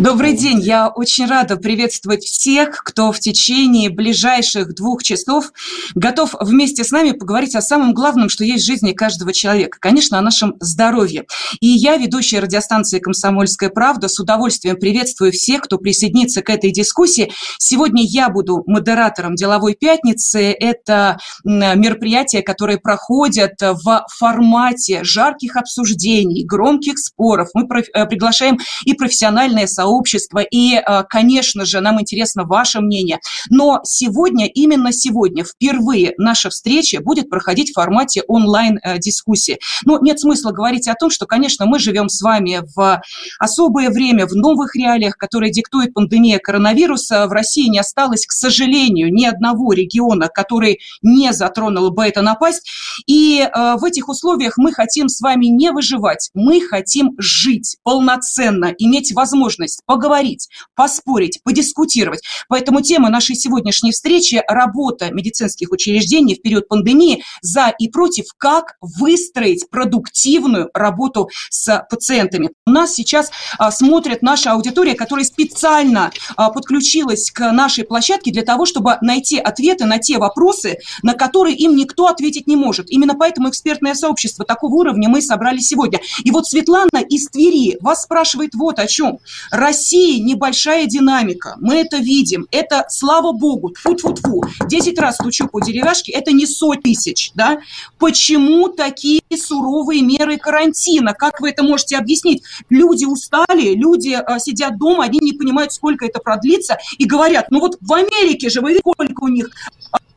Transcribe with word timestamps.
Добрый 0.00 0.32
день. 0.32 0.60
Я 0.60 0.88
очень 0.88 1.26
рада 1.26 1.56
приветствовать 1.56 2.24
всех, 2.24 2.82
кто 2.84 3.12
в 3.12 3.20
течение 3.20 3.90
ближайших 3.90 4.74
двух 4.74 5.02
часов 5.02 5.52
готов 5.94 6.34
вместе 6.40 6.84
с 6.84 6.90
нами 6.90 7.10
поговорить 7.10 7.54
о 7.54 7.60
самом 7.60 7.92
главном, 7.92 8.30
что 8.30 8.42
есть 8.42 8.64
в 8.64 8.66
жизни 8.66 8.92
каждого 8.92 9.34
человека. 9.34 9.76
Конечно, 9.78 10.18
о 10.18 10.22
нашем 10.22 10.54
здоровье. 10.58 11.26
И 11.60 11.66
я, 11.66 11.98
ведущая 11.98 12.40
радиостанции 12.40 12.98
«Комсомольская 12.98 13.68
правда», 13.68 14.08
с 14.08 14.18
удовольствием 14.18 14.76
приветствую 14.76 15.32
всех, 15.32 15.60
кто 15.60 15.76
присоединится 15.76 16.40
к 16.40 16.48
этой 16.48 16.72
дискуссии. 16.72 17.30
Сегодня 17.58 18.02
я 18.02 18.30
буду 18.30 18.62
модератором 18.66 19.34
«Деловой 19.34 19.74
пятницы». 19.74 20.56
Это 20.58 21.18
мероприятие, 21.44 22.40
которое 22.40 22.78
проходит 22.78 23.60
в 23.60 24.06
формате 24.16 25.04
жарких 25.04 25.56
обсуждений, 25.58 26.42
громких 26.46 26.98
споров. 26.98 27.50
Мы 27.52 27.68
э, 27.68 28.06
приглашаем 28.06 28.56
и 28.86 28.94
профессиональное 28.94 29.66
сообщество, 29.66 29.89
сообщества. 29.90 30.38
И, 30.38 30.74
э, 30.74 31.04
конечно 31.08 31.64
же, 31.64 31.80
нам 31.80 32.00
интересно 32.00 32.44
ваше 32.44 32.80
мнение. 32.80 33.18
Но 33.48 33.80
сегодня, 33.84 34.46
именно 34.46 34.92
сегодня, 34.92 35.44
впервые 35.44 36.14
наша 36.16 36.50
встреча 36.50 37.00
будет 37.00 37.28
проходить 37.28 37.70
в 37.70 37.74
формате 37.74 38.22
онлайн-дискуссии. 38.28 39.58
Но 39.84 39.98
нет 40.00 40.20
смысла 40.20 40.52
говорить 40.52 40.88
о 40.88 40.94
том, 40.94 41.10
что, 41.10 41.26
конечно, 41.26 41.66
мы 41.66 41.78
живем 41.78 42.08
с 42.08 42.22
вами 42.22 42.62
в 42.76 43.02
особое 43.38 43.90
время, 43.90 44.26
в 44.26 44.34
новых 44.34 44.76
реалиях, 44.76 45.16
которые 45.16 45.50
диктует 45.50 45.92
пандемия 45.92 46.38
коронавируса. 46.38 47.26
В 47.26 47.32
России 47.32 47.68
не 47.68 47.78
осталось, 47.78 48.26
к 48.26 48.32
сожалению, 48.32 49.12
ни 49.12 49.24
одного 49.24 49.72
региона, 49.72 50.28
который 50.28 50.78
не 51.02 51.32
затронул 51.32 51.90
бы 51.90 52.04
эта 52.04 52.22
напасть. 52.22 52.70
И 53.06 53.40
э, 53.40 53.76
в 53.76 53.84
этих 53.84 54.08
условиях 54.08 54.54
мы 54.56 54.72
хотим 54.72 55.08
с 55.08 55.20
вами 55.20 55.46
не 55.46 55.72
выживать, 55.72 56.30
мы 56.34 56.60
хотим 56.60 57.12
жить 57.18 57.76
полноценно, 57.82 58.74
иметь 58.78 59.12
возможность 59.14 59.79
возможность 59.80 59.84
поговорить, 59.86 60.48
поспорить, 60.74 61.40
подискутировать. 61.44 62.22
Поэтому 62.48 62.80
тема 62.80 63.10
нашей 63.10 63.36
сегодняшней 63.36 63.92
встречи– 63.92 64.42
работа 64.48 65.12
медицинских 65.12 65.70
учреждений 65.72 66.34
в 66.34 66.42
период 66.42 66.68
пандемии 66.68 67.22
за 67.42 67.72
и 67.78 67.88
против, 67.88 68.26
как 68.36 68.76
выстроить 68.80 69.68
продуктивную 69.70 70.70
работу 70.74 71.28
с 71.50 71.86
пациентами. 71.90 72.50
У 72.66 72.70
нас 72.70 72.94
сейчас 72.94 73.30
а, 73.58 73.70
смотрит 73.70 74.22
наша 74.22 74.52
аудитория, 74.52 74.94
которая 74.94 75.24
специально 75.24 76.10
а, 76.36 76.50
подключилась 76.50 77.30
к 77.30 77.52
нашей 77.52 77.84
площадке 77.84 78.30
для 78.30 78.42
того, 78.42 78.66
чтобы 78.66 78.96
найти 79.00 79.38
ответы 79.38 79.84
на 79.86 79.98
те 79.98 80.18
вопросы, 80.18 80.78
на 81.02 81.14
которые 81.14 81.56
им 81.56 81.76
никто 81.76 82.06
ответить 82.06 82.46
не 82.46 82.56
может. 82.56 82.90
Именно 82.90 83.14
поэтому 83.14 83.48
экспертное 83.48 83.94
сообщество 83.94 84.44
такого 84.44 84.74
уровня 84.74 85.08
мы 85.08 85.20
собрали 85.20 85.58
сегодня. 85.58 86.00
И 86.24 86.30
вот 86.30 86.46
Светлана 86.46 87.00
из 87.08 87.28
Твери 87.28 87.76
вас 87.80 88.02
спрашивает 88.02 88.54
вот 88.54 88.78
о 88.78 88.86
чем. 88.86 89.18
России 89.60 90.18
небольшая 90.18 90.86
динамика. 90.86 91.56
Мы 91.60 91.76
это 91.76 91.98
видим. 91.98 92.48
Это, 92.50 92.86
слава 92.88 93.32
богу, 93.32 93.72
фу-фу-фу. 93.78 94.42
Десять 94.66 94.98
раз 94.98 95.14
стучу 95.14 95.46
по 95.46 95.60
деревяшке, 95.60 96.12
это 96.12 96.32
не 96.32 96.46
сотни 96.46 96.80
тысяч, 96.80 97.30
да? 97.34 97.60
Почему 97.98 98.68
такие 98.68 99.22
суровые 99.36 100.02
меры 100.02 100.38
карантина? 100.38 101.14
Как 101.14 101.40
вы 101.40 101.50
это 101.50 101.62
можете 101.62 101.96
объяснить? 101.96 102.42
Люди 102.68 103.04
устали, 103.04 103.74
люди 103.74 104.12
а, 104.12 104.38
сидят 104.38 104.78
дома, 104.78 105.04
они 105.04 105.18
не 105.20 105.32
понимают, 105.32 105.72
сколько 105.72 106.06
это 106.06 106.18
продлится, 106.20 106.78
и 106.98 107.04
говорят, 107.04 107.50
ну 107.50 107.60
вот 107.60 107.76
в 107.80 107.92
Америке 107.92 108.48
же, 108.48 108.60
вы 108.60 108.70
видите, 108.70 108.90
сколько 108.92 109.24
у 109.24 109.28
них 109.28 109.50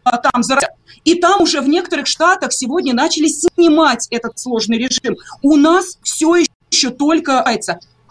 а, 0.04 0.18
там 0.18 0.44
заразят. 0.44 0.72
И 1.04 1.16
там 1.16 1.42
уже 1.42 1.60
в 1.62 1.68
некоторых 1.68 2.08
штатах 2.08 2.54
сегодня 2.54 2.94
начали 2.94 3.28
снимать 3.28 4.08
этот 4.10 4.40
сложный 4.40 4.78
режим. 4.78 5.18
У 5.42 5.58
нас 5.58 5.98
все 6.02 6.36
еще 6.72 6.90
только 6.90 7.42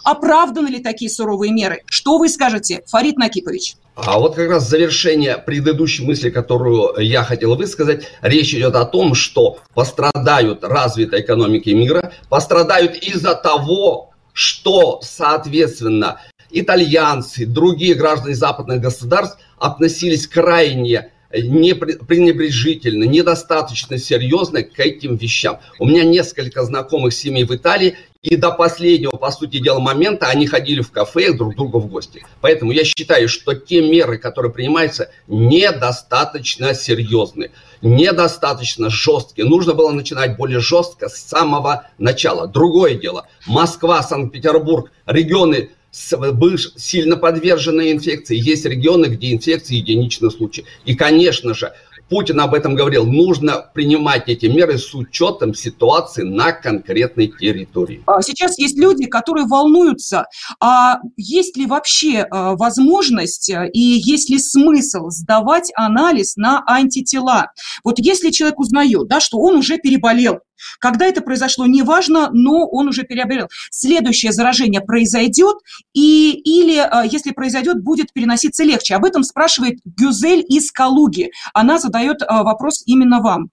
Оправданы 0.04 0.68
ли 0.68 0.80
такие 0.80 1.10
суровые 1.10 1.52
меры? 1.52 1.82
Что 1.86 2.18
вы 2.18 2.28
скажете, 2.28 2.82
Фарид 2.86 3.16
Накипович? 3.16 3.76
А 3.94 4.18
вот 4.18 4.34
как 4.34 4.48
раз 4.48 4.68
завершение 4.68 5.36
предыдущей 5.36 6.04
мысли, 6.04 6.30
которую 6.30 6.94
я 6.98 7.22
хотел 7.22 7.56
высказать, 7.56 8.08
речь 8.22 8.54
идет 8.54 8.74
о 8.74 8.86
том, 8.86 9.14
что 9.14 9.58
пострадают 9.74 10.64
развитые 10.64 11.22
экономики 11.22 11.70
мира, 11.70 12.12
пострадают 12.30 12.96
из-за 12.96 13.34
того, 13.34 14.12
что, 14.32 15.00
соответственно, 15.02 16.20
итальянцы, 16.50 17.44
другие 17.44 17.94
граждане 17.94 18.34
западных 18.34 18.80
государств 18.80 19.38
относились 19.58 20.26
крайне 20.26 21.10
не 21.32 21.74
пренебрежительно, 21.74 23.04
недостаточно 23.04 23.98
серьезно 23.98 24.62
к 24.62 24.78
этим 24.78 25.16
вещам. 25.16 25.60
У 25.78 25.86
меня 25.86 26.04
несколько 26.04 26.62
знакомых 26.64 27.14
семей 27.14 27.44
в 27.44 27.54
Италии, 27.54 27.96
и 28.22 28.36
до 28.36 28.52
последнего, 28.52 29.16
по 29.16 29.32
сути 29.32 29.58
дела, 29.58 29.80
момента 29.80 30.26
они 30.26 30.46
ходили 30.46 30.80
в 30.80 30.92
кафе 30.92 31.32
друг 31.32 31.54
к 31.54 31.56
другу 31.56 31.80
в 31.80 31.88
гости. 31.88 32.24
Поэтому 32.40 32.70
я 32.70 32.84
считаю, 32.84 33.28
что 33.28 33.54
те 33.54 33.82
меры, 33.82 34.16
которые 34.16 34.52
принимаются, 34.52 35.10
недостаточно 35.26 36.72
серьезны, 36.72 37.50
недостаточно 37.80 38.90
жесткие. 38.90 39.48
Нужно 39.48 39.74
было 39.74 39.90
начинать 39.90 40.36
более 40.36 40.60
жестко 40.60 41.08
с 41.08 41.16
самого 41.16 41.88
начала. 41.98 42.46
Другое 42.46 42.94
дело, 42.94 43.26
Москва, 43.46 44.00
Санкт-Петербург, 44.04 44.92
регионы 45.04 45.70
сильно 45.92 47.16
подвержены 47.16 47.92
инфекции. 47.92 48.36
Есть 48.36 48.64
регионы, 48.64 49.06
где 49.06 49.32
инфекции 49.32 49.76
единичный 49.76 50.30
случай. 50.30 50.64
И, 50.84 50.94
конечно 50.94 51.54
же, 51.54 51.72
Путин 52.12 52.40
об 52.40 52.52
этом 52.52 52.74
говорил, 52.74 53.06
нужно 53.06 53.64
принимать 53.72 54.28
эти 54.28 54.44
меры 54.44 54.76
с 54.76 54.94
учетом 54.94 55.54
ситуации 55.54 56.22
на 56.22 56.52
конкретной 56.52 57.28
территории. 57.28 58.02
А 58.06 58.20
сейчас 58.20 58.58
есть 58.58 58.76
люди, 58.76 59.06
которые 59.06 59.46
волнуются, 59.46 60.26
а 60.60 60.98
есть 61.16 61.56
ли 61.56 61.64
вообще 61.64 62.26
а, 62.30 62.54
возможность 62.54 63.48
э, 63.48 63.70
и 63.72 63.80
есть 63.80 64.28
ли 64.28 64.38
смысл 64.38 65.08
сдавать 65.08 65.72
анализ 65.74 66.36
на 66.36 66.62
антитела? 66.66 67.46
Вот 67.82 67.98
если 67.98 68.30
человек 68.30 68.58
узнает, 68.60 69.08
да, 69.08 69.18
что 69.18 69.38
он 69.38 69.56
уже 69.56 69.78
переболел, 69.78 70.40
когда 70.78 71.06
это 71.06 71.20
произошло, 71.20 71.66
неважно, 71.66 72.30
но 72.32 72.66
он 72.66 72.88
уже 72.88 73.02
переболел. 73.04 73.48
Следующее 73.70 74.32
заражение 74.32 74.80
произойдет, 74.80 75.56
и, 75.92 76.32
или, 76.32 76.78
а, 76.78 77.04
если 77.04 77.32
произойдет, 77.32 77.82
будет 77.82 78.12
переноситься 78.12 78.64
легче. 78.64 78.94
Об 78.94 79.04
этом 79.04 79.22
спрашивает 79.22 79.78
Гюзель 79.84 80.44
из 80.48 80.70
Калуги. 80.72 81.30
Она 81.54 81.78
задает 81.78 82.22
а, 82.22 82.42
вопрос 82.42 82.82
именно 82.86 83.20
вам. 83.20 83.50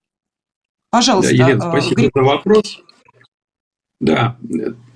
Пожалуйста. 0.90 1.36
Да, 1.36 1.44
Елена, 1.48 1.62
спасибо 1.62 2.02
Григорий. 2.02 2.12
за 2.16 2.22
вопрос. 2.22 2.80
Да, 4.00 4.38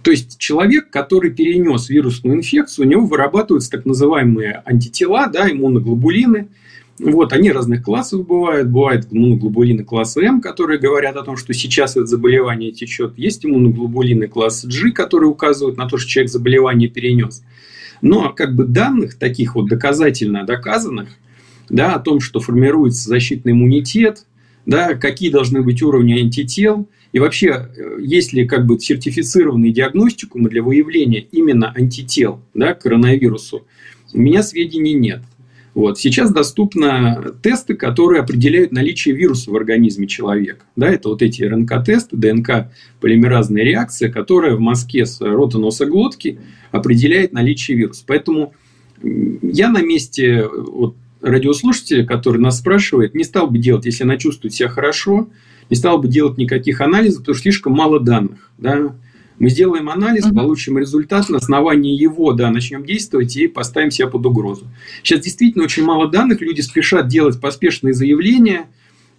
то 0.01 0.11
есть 0.11 0.37
человек, 0.37 0.89
который 0.89 1.31
перенес 1.31 1.89
вирусную 1.89 2.37
инфекцию, 2.37 2.85
у 2.85 2.89
него 2.89 3.05
вырабатываются 3.05 3.69
так 3.69 3.85
называемые 3.85 4.63
антитела, 4.65 5.27
да, 5.27 5.49
иммуноглобулины– 5.49 6.49
вот, 6.99 7.33
они 7.33 7.51
разных 7.51 7.83
классов 7.83 8.25
бывают. 8.25 8.69
Бывают 8.69 9.07
иммуноглобулины 9.09 9.83
класса 9.83 10.21
М, 10.21 10.41
которые 10.41 10.79
говорят 10.79 11.15
о 11.15 11.23
том, 11.23 11.37
что 11.37 11.53
сейчас 11.53 11.97
это 11.97 12.05
заболевание 12.05 12.71
течет. 12.71 13.17
Есть 13.17 13.45
иммуноглобулины 13.45 14.27
класса 14.27 14.67
G, 14.67 14.91
которые 14.91 15.29
указывают 15.29 15.77
на 15.77 15.87
то, 15.87 15.97
что 15.97 16.09
человек 16.09 16.31
заболевание 16.31 16.89
перенес. 16.89 17.43
Но 18.01 18.31
как 18.33 18.55
бы 18.55 18.65
данных 18.65 19.15
таких 19.15 19.55
вот 19.55 19.67
доказательно 19.67 20.45
доказанных, 20.45 21.09
да, 21.69 21.95
о 21.95 21.99
том, 21.99 22.19
что 22.19 22.39
формируется 22.39 23.09
защитный 23.09 23.53
иммунитет, 23.53 24.25
да, 24.65 24.93
какие 24.93 25.31
должны 25.31 25.61
быть 25.61 25.81
уровни 25.81 26.19
антител, 26.19 26.87
и 27.11 27.19
вообще, 27.19 27.69
э, 27.75 27.97
есть 28.01 28.33
ли 28.33 28.45
как 28.45 28.65
бы 28.65 28.79
сертифицированные 28.79 29.71
диагностикумы 29.71 30.49
для 30.49 30.61
выявления 30.61 31.19
именно 31.19 31.71
антител 31.75 32.41
да, 32.53 32.73
к 32.73 32.81
коронавирусу, 32.81 33.65
у 34.13 34.19
меня 34.19 34.43
сведений 34.43 34.93
нет. 34.93 35.21
Вот. 35.73 35.97
Сейчас 35.97 36.31
доступны 36.31 37.17
тесты, 37.41 37.73
которые 37.73 38.21
определяют 38.21 38.71
наличие 38.71 39.15
вируса 39.15 39.49
в 39.49 39.55
организме 39.55 40.07
человека. 40.07 40.65
Да, 40.75 40.87
это 40.87 41.09
вот 41.09 41.21
эти 41.21 41.41
РНК-тесты, 41.43 42.15
ДНК-полимеразная 42.15 43.63
реакция, 43.63 44.11
которая 44.11 44.55
в 44.55 44.59
мозге 44.59 45.05
с 45.05 45.19
рота 45.19 45.57
носа 45.57 45.85
глотки 45.85 46.39
определяет 46.71 47.33
наличие 47.33 47.77
вируса. 47.77 48.03
Поэтому 48.05 48.53
я 49.01 49.69
на 49.69 49.81
месте 49.81 50.47
вот, 50.47 50.95
радиослушателя, 51.21 52.05
который 52.05 52.39
нас 52.39 52.59
спрашивает, 52.59 53.15
не 53.15 53.23
стал 53.23 53.47
бы 53.47 53.57
делать, 53.57 53.85
если 53.85 54.03
она 54.03 54.17
чувствует 54.17 54.53
себя 54.53 54.69
хорошо, 54.69 55.29
не 55.69 55.75
стал 55.75 55.97
бы 55.97 56.07
делать 56.07 56.37
никаких 56.37 56.81
анализов, 56.81 57.21
потому 57.21 57.35
что 57.35 57.43
слишком 57.43 57.73
мало 57.73 57.99
данных. 57.99 58.51
Да? 58.59 58.95
Мы 59.39 59.49
сделаем 59.49 59.89
анализ, 59.89 60.25
угу. 60.25 60.35
получим 60.35 60.77
результат, 60.77 61.29
на 61.29 61.37
основании 61.37 61.99
его 61.99 62.33
да, 62.33 62.49
начнем 62.49 62.85
действовать 62.85 63.35
и 63.35 63.47
поставим 63.47 63.91
себя 63.91 64.07
под 64.07 64.25
угрозу. 64.25 64.67
Сейчас 65.01 65.21
действительно 65.21 65.63
очень 65.63 65.83
мало 65.83 66.09
данных, 66.09 66.41
люди 66.41 66.61
спешат 66.61 67.07
делать 67.07 67.39
поспешные 67.39 67.93
заявления. 67.93 68.67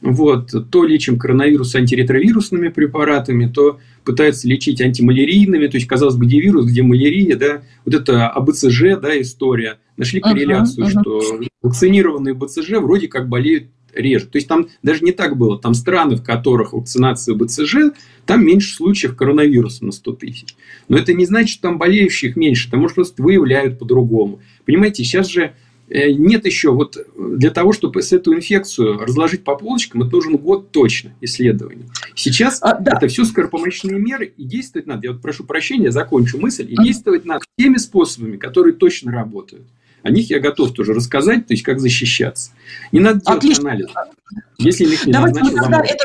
Вот, 0.00 0.52
то 0.70 0.84
лечим 0.84 1.18
коронавирус 1.18 1.74
антиретровирусными 1.74 2.68
препаратами, 2.68 3.46
то 3.46 3.78
пытаются 4.04 4.46
лечить 4.46 4.82
антималярийными, 4.82 5.66
то 5.66 5.78
есть, 5.78 5.86
казалось 5.86 6.16
бы, 6.16 6.26
где 6.26 6.40
вирус, 6.40 6.66
где 6.66 6.82
малярия, 6.82 7.36
да, 7.36 7.62
вот 7.86 7.94
это 7.94 8.28
АБЦЖ, 8.28 9.00
да, 9.00 9.18
история. 9.18 9.78
Нашли 9.96 10.20
корреляцию, 10.20 10.86
uh-huh, 10.86 10.90
uh-huh. 10.90 11.00
что 11.00 11.40
вакцинированные 11.62 12.34
БЦЖ 12.34 12.72
вроде 12.80 13.08
как 13.08 13.28
болеют 13.28 13.68
реже. 13.94 14.26
То 14.26 14.36
есть 14.36 14.48
там 14.48 14.68
даже 14.82 15.04
не 15.04 15.12
так 15.12 15.36
было. 15.36 15.58
Там 15.58 15.74
страны, 15.74 16.16
в 16.16 16.22
которых 16.22 16.72
вакцинация 16.72 17.34
БЦЖ, 17.34 17.92
там 18.26 18.44
меньше 18.44 18.74
случаев 18.74 19.16
коронавируса 19.16 19.84
на 19.84 19.92
100 19.92 20.12
тысяч. 20.14 20.56
Но 20.88 20.98
это 20.98 21.12
не 21.12 21.26
значит, 21.26 21.50
что 21.50 21.62
там 21.62 21.78
болеющих 21.78 22.36
меньше. 22.36 22.70
Там, 22.70 22.80
может, 22.80 22.96
просто 22.96 23.22
выявляют 23.22 23.78
по-другому. 23.78 24.40
Понимаете, 24.64 25.04
сейчас 25.04 25.28
же 25.28 25.54
Э, 25.88 26.10
нет 26.10 26.46
еще, 26.46 26.72
вот 26.72 26.96
для 27.16 27.50
того, 27.50 27.72
чтобы 27.72 28.02
с 28.02 28.12
эту 28.12 28.34
инфекцию 28.34 28.98
разложить 28.98 29.44
по 29.44 29.56
полочкам, 29.56 30.02
это 30.02 30.12
нужен 30.12 30.36
год 30.36 30.70
точно 30.70 31.12
исследований. 31.20 31.84
Сейчас 32.14 32.58
а, 32.62 32.78
да. 32.78 32.96
это 32.96 33.08
все 33.08 33.24
скоропомощные 33.24 33.98
меры, 33.98 34.32
и 34.36 34.44
действовать 34.44 34.86
надо, 34.86 35.06
я 35.06 35.12
вот 35.12 35.20
прошу 35.20 35.44
прощения, 35.44 35.90
закончу 35.90 36.38
мысль, 36.38 36.66
и 36.70 36.76
действовать 36.82 37.26
надо 37.26 37.44
теми 37.58 37.76
способами, 37.76 38.36
которые 38.36 38.74
точно 38.74 39.12
работают. 39.12 39.64
О 40.04 40.10
них 40.10 40.28
я 40.28 40.38
готов 40.38 40.74
тоже 40.74 40.92
рассказать, 40.92 41.46
то 41.46 41.54
есть 41.54 41.62
как 41.62 41.80
защищаться. 41.80 42.50
Не 42.92 43.00
надо 43.00 43.22
делать 43.22 43.38
Отлично. 43.38 43.70
анализ. 43.70 43.88
Если 44.58 44.84
их 44.84 45.06
не 45.06 45.12
Давайте 45.12 45.40
назначил, 45.40 45.56
мы 45.56 45.62
тогда 45.62 45.82
это 45.82 46.04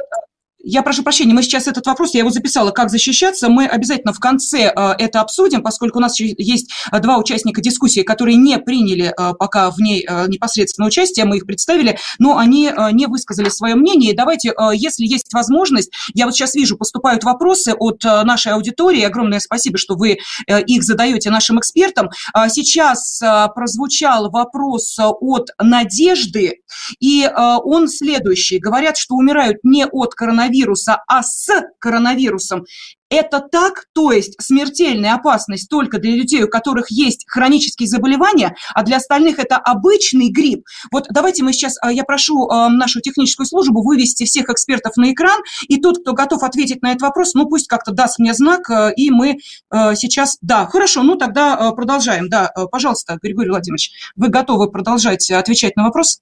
я 0.70 0.84
прошу 0.84 1.04
прощения, 1.04 1.34
мы 1.34 1.42
сейчас 1.42 1.68
этот 1.68 1.88
вопрос, 1.88 2.14
я 2.14 2.20
его 2.20 2.30
записала, 2.30 2.72
как 2.72 2.90
защищаться. 2.92 3.50
Мы 3.50 3.66
обязательно 3.66 4.14
в 4.14 4.20
конце 4.20 4.72
э, 4.76 4.92
это 5.00 5.22
обсудим, 5.22 5.64
поскольку 5.64 5.98
у 5.98 6.02
нас 6.02 6.20
есть 6.20 6.72
э, 6.92 7.00
два 7.00 7.18
участника 7.18 7.60
дискуссии, 7.60 8.02
которые 8.02 8.38
не 8.38 8.60
приняли 8.60 9.12
э, 9.18 9.34
пока 9.34 9.72
в 9.72 9.80
ней 9.80 10.08
непосредственно 10.28 10.88
участие, 10.88 11.26
мы 11.26 11.38
их 11.38 11.46
представили, 11.46 11.98
но 12.20 12.38
они 12.38 12.72
не 12.92 13.08
высказали 13.08 13.50
свое 13.50 13.76
мнение. 13.76 14.12
И 14.12 14.16
давайте, 14.16 14.54
если 14.74 15.06
есть 15.06 15.32
возможность, 15.34 15.92
я 16.14 16.26
вот 16.26 16.36
сейчас 16.36 16.56
вижу, 16.56 16.78
поступают 16.78 17.24
вопросы 17.24 17.74
от 17.78 18.04
нашей 18.04 18.54
аудитории. 18.54 19.02
Огромное 19.02 19.40
спасибо, 19.40 19.78
что 19.78 19.96
вы 19.96 20.20
их 20.48 20.84
задаете 20.84 21.30
нашим 21.30 21.60
экспертам. 21.60 22.10
Сейчас 22.50 23.22
прозвучал 23.56 24.30
вопрос 24.30 24.98
от 25.00 25.50
Надежды, 25.62 26.62
и 27.00 27.30
он 27.36 27.88
следующий. 27.88 28.60
Говорят, 28.60 28.98
что 28.98 29.16
умирают 29.16 29.58
не 29.64 29.86
от 29.86 30.14
коронавируса, 30.16 30.59
коронавируса, 30.60 31.02
а 31.08 31.24
с 31.24 31.50
коронавирусом. 31.80 32.66
Это 33.12 33.40
так, 33.40 33.86
то 33.96 34.12
есть 34.12 34.36
смертельная 34.40 35.16
опасность 35.16 35.68
только 35.68 35.98
для 35.98 36.16
людей, 36.16 36.44
у 36.44 36.48
которых 36.48 36.92
есть 36.92 37.26
хронические 37.28 37.90
заболевания, 37.90 38.56
а 38.76 38.84
для 38.84 38.98
остальных 38.98 39.40
это 39.40 39.56
обычный 39.58 40.30
грипп. 40.30 40.64
Вот 40.92 41.08
давайте 41.10 41.44
мы 41.44 41.52
сейчас, 41.52 41.78
а, 41.82 41.92
я 41.92 42.04
прошу 42.04 42.48
а, 42.50 42.70
нашу 42.70 43.02
техническую 43.02 43.48
службу 43.48 43.82
вывести 43.82 44.26
всех 44.26 44.50
экспертов 44.50 44.96
на 44.98 45.12
экран, 45.12 45.40
и 45.68 45.82
тот, 45.82 46.02
кто 46.02 46.14
готов 46.14 46.44
ответить 46.44 46.84
на 46.84 46.90
этот 46.90 47.02
вопрос, 47.02 47.34
ну 47.34 47.48
пусть 47.48 47.68
как-то 47.68 47.92
даст 47.92 48.20
мне 48.20 48.36
знак, 48.36 48.70
а, 48.70 48.90
и 48.90 49.10
мы 49.10 49.38
сейчас... 49.72 50.38
Да, 50.42 50.68
хорошо, 50.68 51.02
ну 51.02 51.16
тогда 51.16 51.72
продолжаем. 51.72 52.30
Да, 52.30 52.52
пожалуйста, 52.72 53.18
Григорий 53.22 53.50
Владимирович, 53.50 53.92
вы 54.16 54.28
готовы 54.28 54.70
продолжать 54.70 55.30
отвечать 55.32 55.76
на 55.76 55.86
вопрос? 55.86 56.20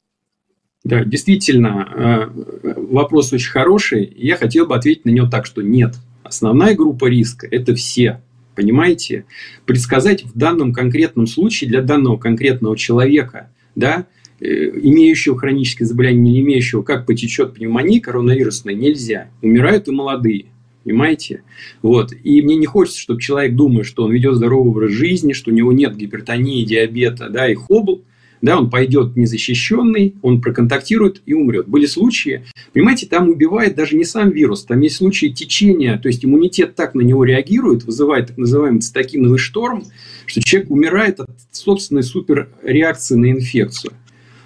Да, 0.84 1.04
действительно, 1.04 1.88
э, 1.94 2.74
вопрос 2.90 3.34
очень 3.34 3.52
хороший. 3.52 4.12
Я 4.16 4.38
хотел 4.38 4.68
бы 4.68 4.76
ответить 4.76 5.06
на 5.06 5.10
него 5.10 5.28
так, 5.28 5.46
что 5.46 5.62
нет. 5.62 5.96
Основная 6.24 6.76
группа 6.76 7.08
риска– 7.08 7.48
это 7.52 7.76
все. 7.76 8.22
Понимаете? 8.56 9.26
Предсказать 9.66 10.24
в 10.24 10.38
данном 10.38 10.74
конкретном 10.74 11.28
случае 11.28 11.70
для 11.70 11.82
данного 11.82 12.18
конкретного 12.18 12.78
человека, 12.78 13.52
да, 13.76 14.08
э, 14.40 14.46
имеющего 14.48 15.38
хроническое 15.38 15.88
заболевание, 15.88 16.34
не 16.34 16.40
имеющего, 16.42 16.84
как 16.84 17.06
потечет 17.06 17.54
пневмония 17.54 18.00
коронавирусная, 18.00 18.74
нельзя. 18.74 19.30
Умирают 19.42 19.88
и 19.88 19.92
молодые. 19.92 20.46
Понимаете? 20.84 21.44
Вот. 21.82 22.14
И 22.24 22.42
мне 22.42 22.56
не 22.56 22.66
хочется, 22.66 23.00
чтобы 23.02 23.22
человек, 23.22 23.56
думая, 23.56 23.84
что 23.84 24.06
он 24.06 24.12
ведет 24.14 24.36
здоровый 24.36 24.72
образ 24.72 24.92
жизни, 24.92 25.34
что 25.34 25.52
у 25.52 25.54
него 25.54 25.74
нет 25.74 25.98
гипертонии, 25.98 26.64
диабета 26.64 27.30
да, 27.30 27.52
и 27.52 27.56
хобл, 27.56 28.04
да, 28.48 28.58
он 28.58 28.70
пойдет 28.70 29.18
незащищенный, 29.18 30.16
он 30.22 30.40
проконтактирует 30.40 31.22
и 31.26 31.34
умрет. 31.34 31.68
Были 31.68 31.86
случаи, 31.86 32.46
понимаете, 32.72 33.06
там 33.06 33.28
убивает 33.28 33.76
даже 33.76 33.98
не 33.98 34.06
сам 34.06 34.30
вирус, 34.30 34.64
там 34.64 34.80
есть 34.80 34.96
случаи 34.96 35.26
течения, 35.26 35.98
то 35.98 36.08
есть 36.08 36.24
иммунитет 36.24 36.74
так 36.74 36.96
на 36.96 37.02
него 37.02 37.26
реагирует, 37.26 37.84
вызывает 37.84 38.28
так 38.28 38.38
называемый 38.38 38.80
цитокиновый 38.80 39.38
шторм, 39.38 39.84
что 40.26 40.42
человек 40.42 40.72
умирает 40.72 41.20
от 41.20 41.30
собственной 41.52 42.04
суперреакции 42.04 43.16
на 43.16 43.32
инфекцию. 43.32 43.92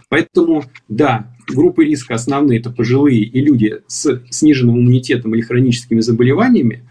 Поэтому, 0.09 0.63
да, 0.89 1.35
группы 1.47 1.85
риска 1.85 2.15
основные– 2.15 2.57
это 2.59 2.71
пожилые 2.71 3.21
и 3.21 3.39
люди 3.39 3.81
с 3.85 4.19
сниженным 4.31 4.79
иммунитетом 4.79 5.35
или 5.35 5.41
хроническими 5.41 5.99
заболеваниями. 5.99 6.83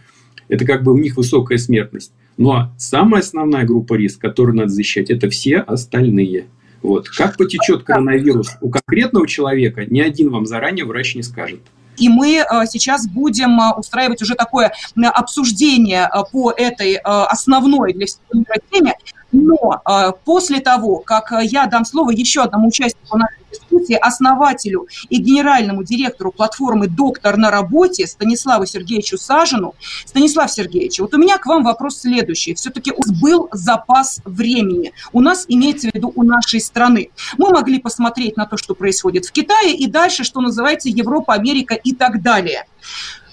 Это 0.47 0.65
как 0.65 0.85
бы 0.85 0.93
у 0.93 0.97
них 0.97 1.17
высокая 1.17 1.59
смертность. 1.59 2.13
Но 2.37 2.73
самая 2.79 3.23
основная 3.23 3.67
группа 3.67 3.95
риска, 3.95 4.29
которую 4.29 4.55
надо 4.55 4.69
защищать, 4.69 5.11
это 5.11 5.29
все 5.29 5.57
остальные– 5.57 6.45
вот. 6.83 7.09
Как 7.09 7.37
потечет 7.37 7.85
коронавирус 7.85 8.57
у 8.61 8.71
конкретного 8.71 9.27
человека, 9.27 9.85
ни 9.87 10.01
один 10.01 10.31
вам 10.31 10.47
заранее 10.47 10.85
врач 10.85 11.15
не 11.15 11.23
скажет. 11.23 11.61
И 12.01 12.09
мы 12.09 12.39
э, 12.39 12.67
сейчас 12.67 13.07
будем 13.07 13.61
э, 13.61 13.75
устраивать 13.77 14.23
уже 14.23 14.35
такое 14.35 14.73
обсуждение 14.97 16.09
э, 16.13 16.23
по 16.33 16.51
этой 16.51 16.95
основной 16.97 17.93
для 17.93 18.07
всего 18.07 18.45
теме. 18.71 18.95
Но 19.33 19.83
после 20.25 20.61
того, 20.61 20.99
как 20.99 21.33
я 21.43 21.67
дам 21.67 21.85
слово 21.85 22.11
еще 22.11 22.43
одному 22.43 22.69
участнику 22.69 23.17
нашей 23.17 23.39
дискуссии, 23.51 23.95
основателю 23.95 24.87
и 25.09 25.19
генеральному 25.19 25.83
директору 25.83 26.33
платформы 26.33 26.87
«Доктор 26.89 27.37
на 27.37 27.51
работе» 27.51 28.07
Станиславу 28.07 28.67
Сергеевичу 28.67 29.19
Сажину. 29.19 29.75
Станислав 30.05 30.51
Сергеевич, 30.51 31.01
вот 31.01 31.15
у 31.15 31.19
меня 31.19 31.39
к 31.39 31.47
вам 31.47 31.65
вопрос 31.65 32.01
следующий. 32.01 32.55
Все-таки 32.55 32.93
у 32.93 33.01
нас 33.07 33.21
был 33.21 33.49
запас 33.53 34.21
времени. 34.25 34.93
У 35.13 35.21
нас 35.21 35.45
имеется 35.49 35.91
в 35.91 35.95
виду 35.95 36.13
у 36.15 36.23
нашей 36.23 36.61
страны. 36.61 37.11
Мы 37.39 37.51
могли 37.51 37.81
посмотреть 37.81 38.37
на 38.37 38.47
то, 38.47 38.57
что 38.57 38.75
происходит 38.75 39.27
в 39.27 39.33
Китае 39.33 39.75
и 39.75 39.87
дальше, 39.87 40.25
что 40.25 40.41
называется 40.41 40.89
Европа, 40.89 41.35
Америка 41.35 41.75
и 41.75 41.95
так 41.95 42.23
далее 42.23 42.67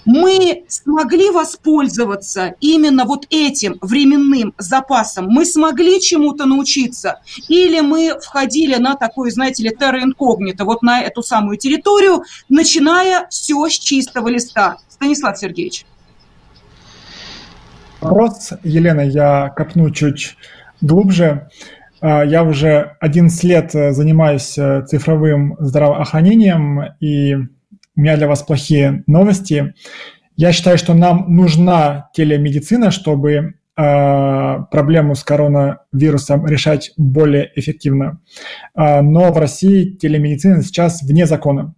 мы 0.08 0.64
смогли 0.68 1.30
воспользоваться 1.30 2.54
именно 2.60 3.04
вот 3.04 3.26
этим 3.28 3.76
временным 3.82 4.54
запасом? 4.56 5.26
Мы 5.28 5.44
смогли 5.44 6.00
чему-то 6.00 6.46
научиться? 6.46 7.20
Или 7.46 7.80
мы 7.80 8.18
входили 8.18 8.76
на 8.76 8.96
такой, 8.96 9.30
знаете 9.30 9.64
ли, 9.64 9.70
терра 9.70 10.02
инкогнито, 10.02 10.64
вот 10.64 10.80
на 10.80 11.02
эту 11.02 11.22
самую 11.22 11.58
территорию, 11.58 12.22
начиная 12.48 13.26
все 13.28 13.68
с 13.68 13.72
чистого 13.78 14.28
листа? 14.28 14.78
Станислав 14.88 15.36
Сергеевич. 15.36 15.84
Вопрос, 18.00 18.54
Елена, 18.64 19.02
я 19.02 19.50
копну 19.50 19.90
чуть 19.90 20.36
глубже. 20.80 21.50
А, 22.00 22.24
я 22.24 22.44
уже 22.44 22.96
11 23.00 23.44
лет 23.44 23.74
э, 23.74 23.92
занимаюсь 23.92 24.56
э, 24.56 24.86
цифровым 24.86 25.56
здравоохранением, 25.58 26.94
и 26.98 27.36
у 27.98 28.00
меня 28.00 28.16
для 28.16 28.28
вас 28.28 28.44
плохие 28.44 29.02
новости. 29.08 29.74
Я 30.36 30.52
считаю, 30.52 30.78
что 30.78 30.94
нам 30.94 31.34
нужна 31.34 32.10
телемедицина, 32.14 32.92
чтобы 32.92 33.54
э, 33.76 34.58
проблему 34.70 35.16
с 35.16 35.24
коронавирусом 35.24 36.46
решать 36.46 36.92
более 36.96 37.50
эффективно. 37.56 38.20
Э, 38.76 39.00
но 39.00 39.32
в 39.32 39.38
России 39.38 39.96
телемедицина 39.96 40.62
сейчас 40.62 41.02
вне 41.02 41.26
закона. 41.26 41.74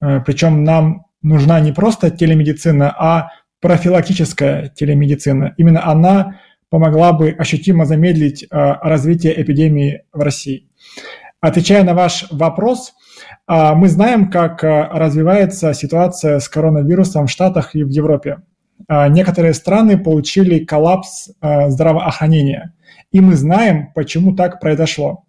Э, 0.00 0.20
причем 0.24 0.62
нам 0.62 1.06
нужна 1.22 1.58
не 1.58 1.72
просто 1.72 2.12
телемедицина, 2.12 2.94
а 2.96 3.30
профилактическая 3.60 4.68
телемедицина. 4.68 5.54
Именно 5.56 5.84
она 5.90 6.38
помогла 6.70 7.12
бы 7.12 7.30
ощутимо 7.30 7.84
замедлить 7.84 8.46
развитие 8.50 9.40
эпидемии 9.40 10.02
в 10.12 10.20
России. 10.20 10.68
Отвечая 11.40 11.82
на 11.82 11.94
ваш 11.94 12.26
вопрос, 12.30 12.94
мы 13.46 13.88
знаем, 13.88 14.30
как 14.30 14.64
а, 14.64 14.88
развивается 14.88 15.74
ситуация 15.74 16.38
с 16.38 16.48
коронавирусом 16.48 17.26
в 17.26 17.30
Штатах 17.30 17.74
и 17.74 17.84
в 17.84 17.90
Европе. 17.90 18.38
А, 18.88 19.08
некоторые 19.08 19.52
страны 19.52 19.98
получили 19.98 20.64
коллапс 20.64 21.30
здравоохранения, 21.40 22.74
и 23.12 23.20
мы 23.20 23.34
знаем, 23.34 23.92
почему 23.94 24.34
так 24.34 24.60
произошло. 24.60 25.24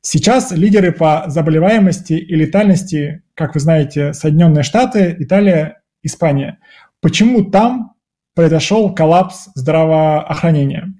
Сейчас 0.00 0.52
лидеры 0.52 0.92
по 0.92 1.24
заболеваемости 1.26 2.12
и 2.12 2.34
летальности, 2.36 3.22
как 3.34 3.54
вы 3.54 3.60
знаете, 3.60 4.12
Соединенные 4.12 4.62
Штаты, 4.62 5.16
Италия, 5.18 5.80
Испания. 6.02 6.58
Почему 7.00 7.44
там 7.44 7.94
произошел 8.34 8.94
коллапс 8.94 9.48
здравоохранения? 9.54 10.92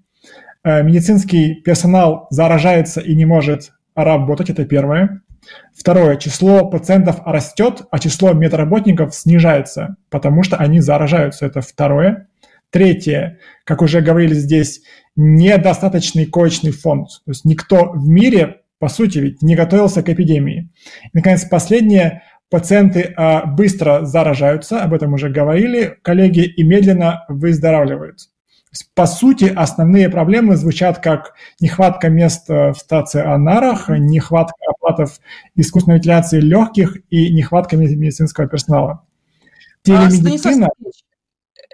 Медицинский 0.64 1.56
персонал 1.56 2.26
заражается 2.30 3.02
и 3.02 3.14
не 3.14 3.26
может 3.26 3.72
работать, 3.94 4.48
это 4.48 4.64
первое. 4.64 5.20
Второе, 5.74 6.16
число 6.16 6.68
пациентов 6.68 7.20
растет, 7.24 7.82
а 7.90 7.98
число 7.98 8.32
медработников 8.32 9.14
снижается, 9.14 9.96
потому 10.08 10.42
что 10.42 10.56
они 10.56 10.80
заражаются. 10.80 11.46
Это 11.46 11.60
второе. 11.60 12.28
Третье, 12.70 13.38
как 13.64 13.82
уже 13.82 14.00
говорили 14.00 14.34
здесь, 14.34 14.82
недостаточный 15.16 16.26
коечный 16.26 16.72
фонд. 16.72 17.08
То 17.24 17.30
есть 17.30 17.44
никто 17.44 17.90
в 17.92 18.08
мире, 18.08 18.62
по 18.78 18.88
сути, 18.88 19.18
ведь 19.18 19.42
не 19.42 19.54
готовился 19.54 20.02
к 20.02 20.08
эпидемии. 20.08 20.70
И, 21.04 21.10
наконец, 21.12 21.44
последнее, 21.44 22.22
пациенты 22.50 23.12
а, 23.16 23.46
быстро 23.46 24.04
заражаются, 24.04 24.82
об 24.82 24.92
этом 24.92 25.12
уже 25.12 25.28
говорили 25.28 25.98
коллеги, 26.02 26.40
и 26.40 26.62
медленно 26.62 27.24
выздоравливают. 27.28 28.28
По 28.94 29.06
сути, 29.06 29.44
основные 29.44 30.08
проблемы 30.08 30.56
звучат 30.56 30.98
как 30.98 31.34
нехватка 31.60 32.08
мест 32.08 32.48
э, 32.50 32.72
в 32.72 32.76
стационарах, 32.76 33.88
нехватка 33.88 34.56
оплатов 34.68 35.20
искусственной 35.54 35.98
вентиляции 35.98 36.40
легких 36.40 36.96
и 37.10 37.32
нехватка 37.32 37.76
медицинского 37.76 38.46
персонала. 38.48 39.04
А, 39.88 40.08
Телемедицина... 40.08 40.68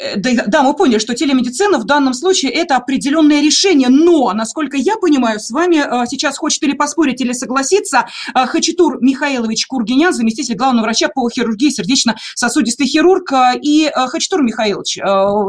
Э, 0.01 0.17
да, 0.17 0.63
мы 0.63 0.75
поняли, 0.75 0.99
что 0.99 1.15
телемедицина 1.15 1.79
в 1.79 1.85
данном 1.85 2.15
случае 2.15 2.53
это 2.53 2.77
определенное 2.77 3.43
решение, 3.43 3.89
но, 3.89 4.33
насколько 4.33 4.77
я 4.77 4.97
понимаю, 4.97 5.39
с 5.39 5.51
вами 5.51 5.77
э, 5.77 6.07
сейчас 6.07 6.39
хочет 6.39 6.63
или 6.63 6.73
поспорить, 6.73 7.21
или 7.21 7.33
согласиться 7.33 8.07
э, 8.35 8.47
Хачатур 8.47 9.03
Михайлович 9.03 9.67
Кургинян, 9.67 10.13
заместитель 10.13 10.55
главного 10.57 10.85
врача 10.85 11.09
по 11.09 11.29
хирургии, 11.29 11.71
сердечно-сосудистый 11.71 12.87
хирург. 12.87 13.33
И 13.63 13.91
Хачатур 13.95 14.43
Михайлович, 14.43 14.99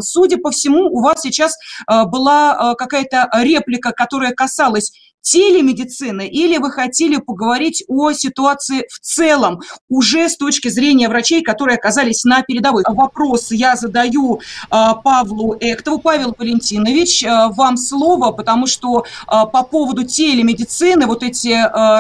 судя 0.02 0.38
по 0.38 0.52
всему, 0.52 0.88
у 0.88 1.02
вас 1.02 1.22
сейчас 1.22 1.56
была 1.88 2.76
какая-то 2.76 3.30
реплика, 3.42 3.92
которая 3.92 4.34
касалась 4.34 4.92
телемедицины, 5.22 6.28
или 6.28 6.58
вы 6.58 6.72
хотели 6.72 7.18
поговорить 7.18 7.84
о 7.88 8.12
ситуации 8.12 8.86
в 8.90 9.00
целом, 9.00 9.62
уже 9.90 10.30
с 10.30 10.38
точки 10.38 10.68
зрения 10.70 11.08
врачей, 11.08 11.42
которые 11.42 11.78
оказались 11.78 12.24
на 12.24 12.42
передовой. 12.42 12.84
Вопрос 12.88 13.52
я 13.52 13.76
задаю 13.76 14.42
а, 14.70 14.96
Павлу 14.96 15.56
Эктову. 15.60 16.00
Павел 16.00 16.36
Валентинович, 16.38 17.24
а, 17.24 17.50
вам 17.50 17.78
слово, 17.78 18.32
потому 18.32 18.68
что 18.68 19.06
а, 19.28 19.46
по 19.46 19.64
поводу 19.64 20.04
телемедицины 20.04 21.06
вот 21.06 21.24
эти 21.24 21.52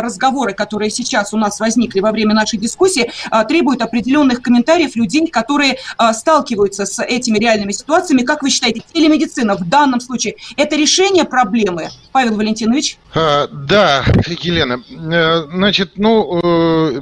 разговоры, 0.02 0.54
которые 0.54 0.90
сейчас 0.90 1.34
у 1.34 1.38
нас 1.38 1.60
возникли 1.60 2.00
во 2.00 2.12
время 2.12 2.34
нашей 2.34 2.58
дискуссии, 2.58 3.12
требуют 3.48 3.82
определенных 3.82 4.42
комментариев 4.42 4.96
людей, 4.96 5.28
которые 5.28 5.78
сталкиваются 6.14 6.86
с 6.86 7.02
этими 7.04 7.38
реальными 7.38 7.72
ситуациями. 7.72 8.24
Как 8.24 8.42
вы 8.42 8.50
считаете, 8.50 8.82
телемедицина 8.94 9.56
в 9.56 9.68
данном 9.68 10.00
случае– 10.00 10.36
это 10.58 10.76
решение 10.76 11.26
проблемы? 11.26 11.90
Павел 12.12 12.36
Валентинович? 12.36 12.98
А, 13.14 13.48
да, 13.52 14.06
Елена, 14.26 14.82
э, 14.90 15.46
значит, 15.52 15.98
ну, 15.98 16.40
э, 16.42 17.02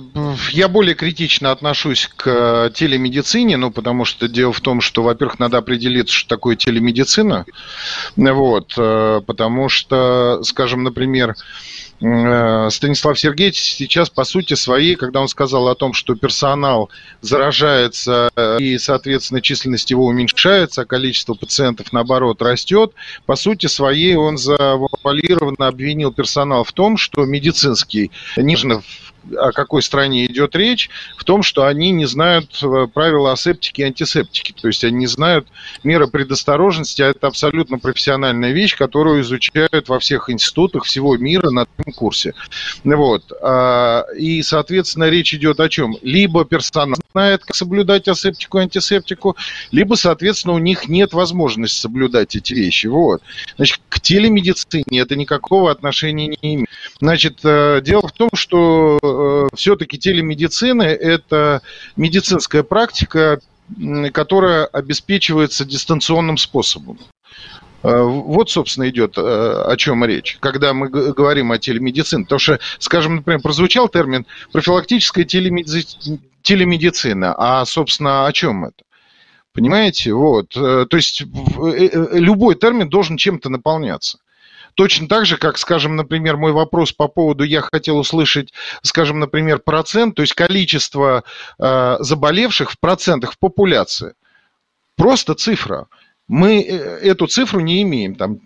я 0.52 0.68
более 0.68 0.96
критично 0.96 1.52
отношусь 1.52 2.10
к 2.16 2.72
телемедицине, 2.74 3.58
ну, 3.58 3.70
потому 3.70 4.06
что 4.06 4.28
дело 4.28 4.52
в 4.52 4.60
том, 4.60 4.82
что, 4.82 5.04
во-первых, 5.04 5.38
надо 5.38 5.60
определиться, 5.60 6.16
что 6.16 6.30
такое 6.30 6.56
телемедицина, 6.56 7.46
вот, 8.16 8.74
э, 8.76 9.22
потому 9.24 9.70
что, 9.70 10.42
скажем, 10.44 10.84
например, 10.84 11.36
Станислав 12.00 13.20
Сергеевич 13.20 13.58
сейчас, 13.58 14.10
по 14.10 14.24
сути 14.24 14.54
своей, 14.54 14.96
когда 14.96 15.20
он 15.20 15.28
сказал 15.28 15.68
о 15.68 15.76
том, 15.76 15.92
что 15.92 16.16
персонал 16.16 16.90
заражается 17.20 18.30
и, 18.58 18.78
соответственно, 18.78 19.42
численность 19.42 19.92
его 19.92 20.06
уменьшается, 20.06 20.84
а 20.84 20.86
количество 20.86 21.34
пациентов, 21.34 21.92
наоборот, 21.92 22.42
растет, 22.42 22.94
по 23.26 23.36
сути 23.36 23.66
своей 23.66 24.16
он 24.16 24.38
завуалированно 24.38 25.68
обвинил 26.00 26.14
персонал 26.14 26.64
в 26.64 26.72
том, 26.72 26.98
что 26.98 27.26
медицинский, 27.26 28.12
нежно 28.38 28.82
о 29.38 29.52
какой 29.52 29.82
стране 29.82 30.26
идет 30.26 30.56
речь, 30.56 30.90
в 31.18 31.24
том, 31.24 31.44
что 31.44 31.66
они 31.66 31.92
не 31.92 32.06
знают 32.06 32.60
э, 32.62 32.88
правила 32.94 33.32
асептики 33.32 33.82
и 33.82 33.86
антисептики. 33.86 34.54
То 34.60 34.68
есть 34.68 34.84
они 34.84 34.98
не 34.98 35.08
знают 35.08 35.48
меры 35.84 36.08
предосторожности, 36.08 37.02
а 37.02 37.08
это 37.08 37.28
абсолютно 37.28 37.80
профессиональная 37.80 38.52
вещь, 38.52 38.76
которую 38.76 39.22
изучают 39.22 39.90
во 39.90 40.00
всех 40.00 40.30
институтах 40.30 40.84
всего 40.84 41.18
мира 41.18 41.50
на 41.50 41.66
этом 41.78 41.94
курсе. 41.94 42.34
Вот. 42.84 43.32
А, 43.42 44.06
и, 44.18 44.42
соответственно, 44.42 45.10
речь 45.10 45.34
идет 45.34 45.60
о 45.60 45.70
чем? 45.70 45.98
Либо 46.02 46.46
персонал 46.46 47.00
знает, 47.12 47.44
как 47.44 47.56
соблюдать 47.56 48.08
асептику 48.08 48.60
и 48.60 48.62
антисептику, 48.62 49.36
либо, 49.72 49.96
соответственно, 49.96 50.54
у 50.54 50.60
них 50.60 50.88
нет 50.88 51.14
возможности 51.14 51.82
соблюдать 51.82 52.36
эти 52.36 52.54
вещи. 52.54 52.88
Вот. 52.88 53.22
Значит, 53.56 53.82
к 53.90 54.00
телемедицине 54.00 55.00
это 55.00 55.16
никакого 55.16 55.72
отношения 55.72 56.28
не 56.28 56.56
имеет. 56.56 56.70
Значит, 57.00 57.40
э, 57.44 57.82
дело 57.84 58.08
в 58.08 58.12
том, 58.12 58.30
что 58.34 59.00
Э, 59.20 59.48
все-таки 59.54 59.98
телемедицина– 59.98 60.84
это 60.84 61.62
медицинская 61.98 62.64
практика, 62.64 63.42
которая 64.14 64.66
обеспечивается 64.66 65.66
дистанционным 65.66 66.38
способом. 66.38 66.98
Э, 67.84 68.02
вот, 68.02 68.50
собственно, 68.50 68.90
идет 68.90 69.18
э, 69.18 69.22
о 69.22 69.76
чем 69.78 70.06
речь, 70.06 70.38
когда 70.40 70.74
мы 70.74 70.90
говорим 70.90 71.52
о 71.52 71.58
телемедицине. 71.58 72.24
Потому 72.24 72.40
что, 72.40 72.60
скажем, 72.80 73.18
например, 73.18 73.42
прозвучал 73.42 73.90
термин 73.90 74.26
профилактическая 74.52 75.26
телемедицина. 75.26 77.36
А, 77.38 77.66
собственно, 77.66 78.26
о 78.26 78.32
чем 78.32 78.66
это? 78.66 78.84
Понимаете? 79.54 80.14
Вот. 80.14 80.54
То 80.54 80.88
есть 80.94 81.22
любой 81.22 82.56
термин 82.56 82.88
должен 82.88 83.18
чем-то 83.18 83.50
наполняться. 83.50 84.20
Точно 84.76 85.08
так 85.08 85.26
же, 85.26 85.38
как, 85.38 85.58
скажем, 85.58 85.96
например, 85.96 86.38
мой 86.38 86.52
вопрос 86.52 86.92
по 86.92 87.08
поводу, 87.08 87.44
я 87.44 87.62
хотел 87.62 87.98
услышать, 87.98 88.54
скажем, 88.82 89.20
например, 89.20 89.60
процент, 89.60 90.16
то 90.16 90.22
есть 90.22 90.34
количество 90.34 91.24
э, 91.60 91.98
заболевших 92.00 92.72
в 92.72 92.80
процентах 92.80 93.34
в 93.34 93.40
популяции. 93.40 94.14
Просто 94.96 95.34
цифра. 95.34 95.88
Мы 96.28 96.62
э, 96.62 97.00
эту 97.02 97.28
цифру 97.28 97.60
не 97.60 97.82
имеем. 97.82 98.16
Там 98.16 98.40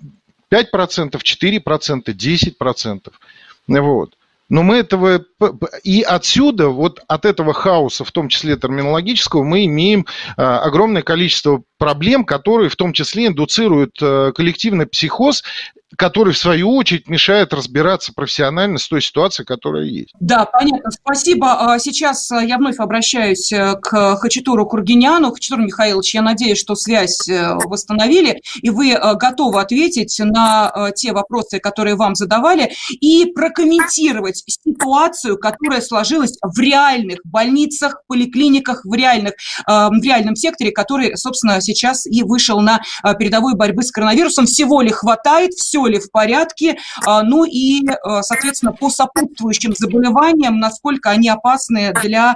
5%, 0.51 1.11
4%, 1.11 2.03
10%. 2.05 3.11
Вот. 3.67 4.13
Но 4.49 4.61
мы 4.61 4.75
этого... 4.77 5.25
И 5.83 6.03
отсюда, 6.03 6.69
вот 6.69 7.01
от 7.07 7.25
этого 7.25 7.53
хаоса, 7.53 8.03
в 8.03 8.11
том 8.11 8.29
числе 8.29 8.55
терминологического, 8.55 9.43
мы 9.43 9.65
имеем 9.65 10.05
а, 10.37 10.59
огромное 10.59 11.01
количество 11.01 11.63
проблем, 11.79 12.23
которые 12.23 12.69
в 12.69 12.75
том 12.75 12.93
числе 12.93 13.27
индуцируют 13.27 13.97
а, 14.01 14.31
коллективный 14.31 14.85
психоз, 14.85 15.43
который, 15.97 16.33
в 16.33 16.38
свою 16.38 16.75
очередь, 16.75 17.07
мешает 17.07 17.53
разбираться 17.53 18.13
профессионально 18.13 18.77
с 18.77 18.88
той 18.88 19.01
ситуацией, 19.01 19.45
которая 19.45 19.83
есть. 19.83 20.13
Да, 20.19 20.45
понятно. 20.45 20.91
Спасибо. 20.91 21.73
А, 21.73 21.79
сейчас 21.79 22.31
я 22.31 22.57
вновь 22.57 22.79
обращаюсь 22.79 23.51
э, 23.51 23.75
к 23.81 24.17
Хачатуру 24.17 24.65
Кургиняну. 24.65 25.31
Хачатур 25.31 25.59
Михайлович, 25.59 26.13
я 26.13 26.21
надеюсь, 26.21 26.59
что 26.59 26.75
связь 26.75 27.27
э, 27.29 27.55
восстановили, 27.65 28.41
и 28.62 28.69
вы 28.69 28.91
э, 28.91 29.15
готовы 29.15 29.62
ответить 29.62 30.19
на 30.19 30.91
те 30.95 31.13
вопросы, 31.13 31.59
которые 31.59 31.95
вам 31.95 32.15
задавали, 32.15 32.71
и 33.00 33.25
прокомментировать 33.25 34.43
ситуацию, 34.47 35.38
которая 35.38 35.81
сложилась 35.81 36.38
в 36.41 36.59
реальных 36.59 37.19
больницах, 37.23 38.01
поликлиниках, 38.07 38.85
в, 38.85 38.93
реальных, 38.93 39.33
э, 39.33 39.88
в 39.89 40.03
реальном 40.03 40.35
секторе, 40.35 40.71
который, 40.71 41.17
собственно, 41.17 41.62
сейчас 41.62 42.05
и 42.05 42.23
вышел 42.23 42.59
на 42.62 42.79
э, 43.03 43.15
передовую 43.15 43.55
борьбы 43.55 43.83
с 43.83 43.91
коронавирусом. 43.91 44.45
Всего 44.45 44.81
ли 44.81 44.89
хватает, 44.89 45.53
все 45.53 45.82
ли 45.87 45.99
в 45.99 46.11
порядке, 46.11 46.77
э, 47.05 47.21
ну 47.23 47.45
и, 47.45 47.81
соответственно, 48.21 48.73
по 48.73 48.89
сопутствующим 48.89 49.73
заболеваниям, 49.77 50.59
насколько 50.59 51.09
они 51.09 51.29
опасны 51.29 51.93
для, 52.03 52.35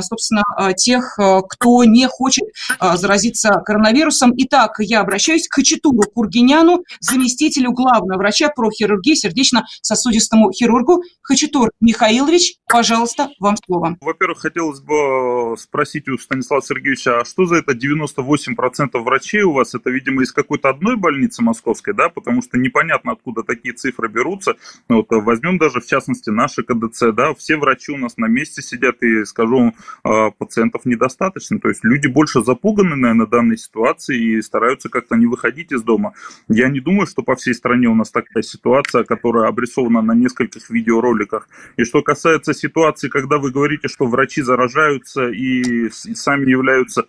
собственно, 0.00 0.44
тех, 0.76 1.18
кто 1.48 1.84
не 1.84 2.06
хочет 2.06 2.44
заразиться 2.80 3.62
коронавирусом. 3.64 4.32
Итак, 4.36 4.76
я 4.78 5.00
обращаюсь 5.00 5.48
к 5.48 5.54
Хачатуру 5.54 6.08
Кургиняну, 6.10 6.84
заместителю 7.00 7.72
главного 7.72 8.18
врача 8.18 8.48
про 8.48 8.70
хирургии, 8.70 9.14
сердечно-сосудистому 9.14 10.52
хирургу. 10.52 11.02
Хачатур 11.22 11.70
Михаилович, 11.80 12.56
пожалуйста, 12.68 13.30
вам 13.40 13.56
слово. 13.64 13.96
Во-первых, 14.00 14.40
хотелось 14.40 14.80
бы 14.80 15.56
спросить 15.58 16.08
у 16.08 16.18
Станислава 16.18 16.62
Сергеевича, 16.62 17.20
а 17.20 17.24
что 17.24 17.46
за 17.46 17.56
это 17.56 17.72
98% 17.72 18.98
врачей 19.00 19.42
у 19.42 19.52
вас? 19.52 19.74
Это, 19.74 19.90
видимо, 19.90 20.22
из 20.22 20.32
какой-то 20.32 20.70
одной 20.70 20.96
больницы 20.96 21.42
московской, 21.42 21.94
да? 21.94 22.08
Потому 22.08 22.42
что 22.42 22.58
непонятно, 22.58 22.83
откуда 22.92 23.42
такие 23.42 23.74
цифры 23.74 24.08
берутся. 24.08 24.56
Ну, 24.88 24.96
вот 24.96 25.06
возьмем 25.10 25.58
даже, 25.58 25.80
в 25.80 25.86
частности, 25.86 26.30
наши 26.30 26.62
КДЦ, 26.62 27.12
да? 27.12 27.34
Все 27.34 27.56
врачи 27.56 27.92
у 27.92 27.96
нас 27.96 28.16
на 28.16 28.26
месте 28.26 28.62
сидят, 28.62 29.02
и, 29.02 29.24
скажу, 29.24 29.74
а, 30.02 30.30
пациентов 30.30 30.84
недостаточно. 30.84 31.58
То 31.58 31.68
есть 31.68 31.84
люди 31.84 32.06
больше 32.06 32.42
запуганы, 32.42 32.96
наверное, 32.96 33.26
данной 33.26 33.58
ситуации 33.58 34.18
и 34.18 34.42
стараются 34.42 34.88
как-то 34.88 35.16
не 35.16 35.26
выходить 35.26 35.72
из 35.72 35.82
дома. 35.82 36.14
Я 36.48 36.68
не 36.68 36.80
думаю, 36.80 37.06
что 37.06 37.22
по 37.22 37.34
всей 37.34 37.54
стране 37.54 37.88
у 37.88 37.94
нас 37.94 38.10
такая 38.10 38.42
ситуация, 38.42 39.04
которая 39.04 39.48
обрисована 39.48 40.02
на 40.02 40.12
нескольких 40.12 40.70
видеороликах 40.70 41.14
роликах. 41.14 41.48
И 41.76 41.84
что 41.84 42.02
касается 42.02 42.54
ситуации, 42.54 43.08
когда 43.08 43.38
вы 43.38 43.50
говорите, 43.50 43.88
что 43.88 44.06
врачи 44.06 44.42
заражаются 44.42 45.28
и, 45.28 45.86
и 45.86 46.14
сами 46.14 46.50
являются 46.50 47.06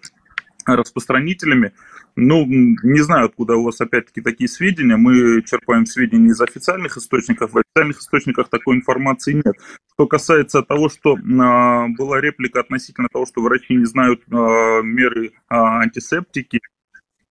распространителями, 0.66 1.74
ну, 2.16 2.46
не 2.46 3.02
знаю, 3.02 3.26
откуда 3.26 3.56
у 3.56 3.64
вас 3.64 3.82
опять-таки 3.82 4.22
такие 4.22 4.48
сведения. 4.48 4.96
Мы 4.96 5.42
черпаем 5.44 5.86
сведения 5.86 6.30
из 6.30 6.40
официальных 6.40 6.96
источников. 6.98 7.52
В 7.52 7.58
официальных 7.58 8.00
источниках 8.00 8.50
такой 8.50 8.78
информации 8.78 9.34
нет. 9.34 9.56
Что 9.94 10.08
касается 10.08 10.62
того, 10.62 10.88
что 10.90 11.16
а, 11.16 11.88
была 11.90 12.22
реплика 12.22 12.62
относительно 12.62 13.10
того, 13.12 13.26
что 13.26 13.42
врачи 13.42 13.76
не 13.76 13.86
знают 13.86 14.22
а, 14.32 14.82
меры 14.82 15.34
а, 15.50 15.82
антисептики, 15.82 16.62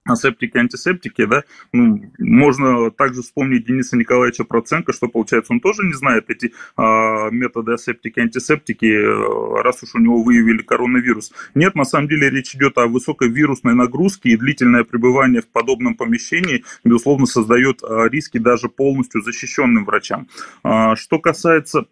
асептики, 0.07 0.57
антисептики, 0.59 1.25
да, 1.25 1.45
ну, 1.73 2.11
можно 2.19 2.91
также 2.91 3.23
вспомнить 3.23 3.67
Дениса 3.67 3.97
Николаевича 3.97 4.45
Проценко, 4.45 4.93
что, 4.93 5.09
получается, 5.09 5.53
он 5.53 5.61
тоже 5.61 5.83
не 5.85 5.95
знает 5.95 6.29
эти 6.29 6.53
а, 6.77 7.31
методы 7.31 7.73
асептики, 7.73 8.21
антисептики, 8.21 8.87
э, 8.87 9.63
раз 9.63 9.83
уж 9.83 9.95
у 9.95 9.99
него 9.99 10.23
выявили 10.23 10.63
коронавирус. 10.63 11.33
Нет, 11.55 11.75
на 11.75 11.85
самом 11.85 12.09
деле 12.09 12.29
речь 12.31 12.55
идет 12.55 12.77
о 12.79 12.87
высокой 12.87 13.29
вирусной 13.29 13.75
нагрузке, 13.75 14.31
и 14.31 14.37
длительное 14.37 14.85
пребывание 14.85 15.41
в 15.41 15.49
подобном 15.49 15.95
помещении, 15.95 16.65
безусловно, 16.85 17.27
создает 17.27 17.83
а, 17.83 18.07
риски 18.09 18.39
даже 18.39 18.69
полностью 18.69 19.23
защищенным 19.23 19.85
врачам. 19.85 20.29
А, 20.63 20.97
что 20.97 21.19
касается 21.19 21.87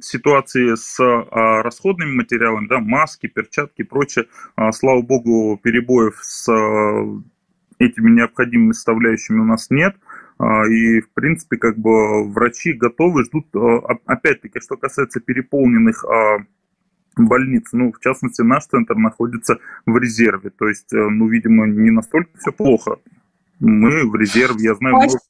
ситуации 0.00 0.74
с 0.74 0.98
а, 1.00 1.62
расходными 1.62 2.16
материалами, 2.16 2.66
да, 2.66 2.80
маски, 2.80 3.28
перчатки 3.28 3.82
и 3.82 3.84
прочее, 3.84 4.26
а, 4.56 4.72
слава 4.72 5.02
богу, 5.02 5.58
перебоев 5.62 6.18
с 6.20 6.50
этими 7.78 8.10
необходимыми 8.10 8.72
составляющими 8.72 9.40
у 9.40 9.44
нас 9.44 9.70
нет. 9.70 9.96
И, 10.68 11.00
в 11.00 11.10
принципе, 11.14 11.56
как 11.56 11.78
бы 11.78 12.30
врачи 12.30 12.74
готовы, 12.74 13.24
ждут, 13.24 13.46
опять-таки, 14.04 14.60
что 14.60 14.76
касается 14.76 15.20
переполненных 15.20 16.04
больниц, 17.16 17.68
ну, 17.72 17.90
в 17.90 18.00
частности, 18.00 18.42
наш 18.42 18.66
центр 18.66 18.96
находится 18.96 19.58
в 19.86 19.96
резерве, 19.96 20.50
то 20.50 20.68
есть, 20.68 20.92
ну, 20.92 21.26
видимо, 21.28 21.66
не 21.66 21.90
настолько 21.90 22.36
все 22.38 22.52
плохо. 22.52 22.98
Мы 23.60 24.10
в 24.10 24.14
резерве, 24.16 24.64
я 24.64 24.74
знаю... 24.74 24.96
Спасибо, 24.96 25.20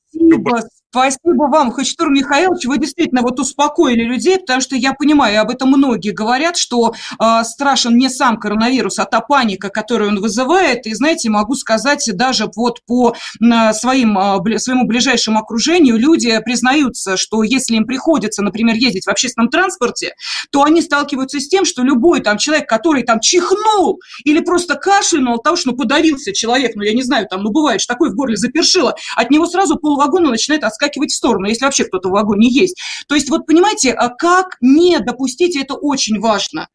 Спасибо 0.96 1.44
вам, 1.50 1.73
Хачатур 1.73 2.08
Михайлович. 2.11 2.64
Вы 2.64 2.78
действительно 2.78 3.20
вот 3.20 3.38
успокоили 3.38 4.02
людей, 4.02 4.38
потому 4.38 4.62
что 4.62 4.76
я 4.76 4.94
понимаю, 4.94 5.42
об 5.42 5.50
этом 5.50 5.68
многие 5.68 6.11
говорят, 6.11 6.56
что 6.56 6.94
э, 6.94 7.44
страшен 7.44 7.99
не 7.99 8.08
сам 8.08 8.38
коронавирус, 8.38 8.99
а 8.99 9.04
та 9.04 9.20
паника, 9.20 9.68
которую 9.68 10.12
он 10.12 10.20
вызывает. 10.20 10.87
И, 10.87 10.94
знаете, 10.94 11.28
могу 11.28 11.54
сказать, 11.54 12.08
даже 12.14 12.49
вот 12.56 12.80
по 12.87 13.14
э, 13.14 13.73
своим, 13.75 14.16
э, 14.16 14.58
своему 14.58 14.87
ближайшему 14.87 15.38
окружению 15.38 15.99
люди 15.99 16.40
признаются, 16.42 17.18
что 17.18 17.42
если 17.42 17.76
им 17.76 17.85
приходится, 17.85 18.42
например, 18.42 18.76
ездить 18.76 19.04
в 19.04 19.11
общественном 19.11 19.50
транспорте, 19.50 20.14
то 20.50 20.62
они 20.62 20.80
сталкиваются 20.80 21.40
с 21.40 21.49
тем, 21.49 21.66
что 21.66 21.82
любой 21.82 22.20
там 22.23 22.38
человек, 22.38 22.70
который 22.70 23.02
там 23.02 23.20
чихнул 23.20 24.00
или 24.25 24.40
просто 24.40 24.76
кашлянул 24.76 25.35
от 25.35 25.42
того, 25.42 25.56
что 25.56 25.73
ну, 25.73 25.76
подавился 25.76 26.32
человек, 26.32 26.73
ну, 26.75 26.85
я 26.85 26.94
не 26.94 27.02
знаю, 27.02 27.26
там, 27.28 27.42
ну, 27.42 27.50
бывает, 27.50 27.82
что 27.82 27.92
такое 27.92 28.08
в 28.08 28.14
горле 28.14 28.38
запершило, 28.38 28.94
от 29.14 29.30
него 29.30 29.44
сразу 29.44 29.76
полвагона 30.06 30.30
начинает 30.30 30.64
отскакивать 30.64 31.10
в 31.10 31.16
сторону, 31.16 31.46
если 31.46 31.64
вообще 31.64 31.84
кто-то 31.84 32.08
в 32.08 32.12
вагоне 32.12 32.48
есть. 32.48 32.76
То 33.08 33.14
есть 33.14 33.28
вот 33.30 33.46
понимаете, 33.46 33.92
а 33.92 34.08
как 34.08 34.56
не 34.60 34.98
допустить, 34.98 35.56
это 35.56 35.75
очень 35.75 36.20
важно. 36.20 36.68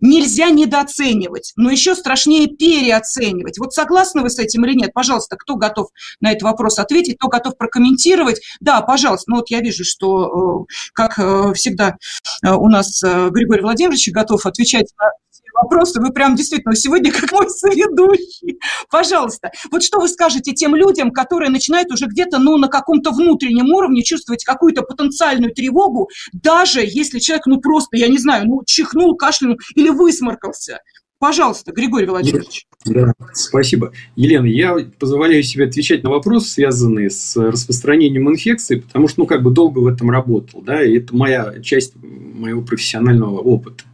Нельзя 0.00 0.50
недооценивать, 0.50 1.52
но 1.56 1.70
еще 1.70 1.94
страшнее 1.94 2.48
переоценивать. 2.48 3.58
Вот 3.58 3.72
согласны 3.72 4.20
вы 4.20 4.28
с 4.28 4.38
этим 4.38 4.66
или 4.66 4.74
нет? 4.74 4.92
Пожалуйста, 4.92 5.36
кто 5.36 5.56
готов 5.56 5.88
на 6.20 6.32
этот 6.32 6.42
вопрос 6.42 6.78
ответить, 6.78 7.16
кто 7.16 7.28
готов 7.28 7.56
прокомментировать? 7.56 8.40
Да, 8.60 8.82
пожалуйста. 8.82 9.30
Ну 9.30 9.36
вот 9.36 9.50
я 9.50 9.60
вижу, 9.60 9.84
что, 9.84 10.66
э, 10.68 10.72
как 10.92 11.18
э, 11.18 11.54
всегда, 11.54 11.96
э, 12.44 12.50
у 12.50 12.68
нас 12.68 13.02
Григорий 13.02 13.62
Владимирович 13.62 14.10
готов 14.10 14.44
отвечать 14.44 14.92
на 15.00 15.10
вопросы. 15.54 16.00
Вы 16.00 16.10
прям 16.12 16.34
действительно 16.36 16.74
сегодня 16.74 17.12
как 17.12 17.32
мой 17.32 17.48
соведущий. 17.48 18.58
Пожалуйста, 18.90 19.50
вот 19.70 19.82
что 19.82 20.00
вы 20.00 20.08
скажете 20.08 20.52
тем 20.52 20.74
людям, 20.74 21.10
которые 21.10 21.50
начинают 21.50 21.90
уже 21.92 22.06
где-то, 22.06 22.38
ну, 22.38 22.56
на 22.56 22.68
каком-то 22.68 23.12
внутреннем 23.12 23.66
уровне 23.72 24.02
чувствовать 24.02 24.44
какую-то 24.44 24.82
потенциальную 24.82 25.54
тревогу, 25.54 26.08
даже 26.32 26.80
если 26.80 27.18
человек, 27.18 27.46
ну, 27.46 27.60
просто, 27.60 27.96
я 27.96 28.08
не 28.08 28.18
знаю, 28.18 28.46
ну, 28.46 28.62
чихнул, 28.66 29.16
кашлянул 29.16 29.56
или 29.74 29.88
высморкался. 29.88 30.80
Пожалуйста, 31.18 31.72
Григорий 31.72 32.06
Владимирович. 32.06 32.66
Да, 32.84 33.14
спасибо. 33.32 33.92
Елена, 34.14 34.44
я 34.44 34.76
позволяю 34.98 35.42
себе 35.42 35.64
отвечать 35.64 36.02
на 36.02 36.10
вопросы, 36.10 36.50
связанные 36.50 37.08
с 37.08 37.34
распространением 37.36 38.28
инфекции, 38.28 38.80
потому 38.80 39.08
что, 39.08 39.20
ну, 39.20 39.26
как 39.26 39.42
бы 39.42 39.50
долго 39.50 39.78
в 39.78 39.86
этом 39.86 40.10
работал, 40.10 40.60
да, 40.60 40.84
и 40.84 40.98
это 40.98 41.16
моя 41.16 41.60
часть 41.62 41.94
моего 41.96 42.60
профессионального 42.60 43.38
опыта. 43.38 43.84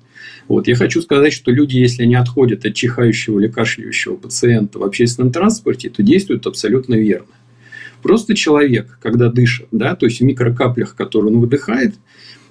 Вот. 0.50 0.66
Я 0.66 0.74
хочу 0.74 1.00
сказать, 1.00 1.32
что 1.32 1.52
люди, 1.52 1.76
если 1.76 2.02
они 2.02 2.16
отходят 2.16 2.64
от 2.64 2.74
чихающего 2.74 3.38
или 3.38 3.46
кашляющего 3.46 4.16
пациента 4.16 4.80
в 4.80 4.82
общественном 4.82 5.30
транспорте, 5.30 5.90
то 5.90 6.02
действуют 6.02 6.44
абсолютно 6.44 6.96
верно. 6.96 7.28
Просто 8.02 8.34
человек, 8.34 8.98
когда 9.00 9.28
дышит, 9.30 9.68
да, 9.70 9.94
то 9.94 10.06
есть 10.06 10.18
в 10.18 10.24
микрокаплях, 10.24 10.96
которые 10.96 11.32
он 11.32 11.38
выдыхает, 11.40 11.94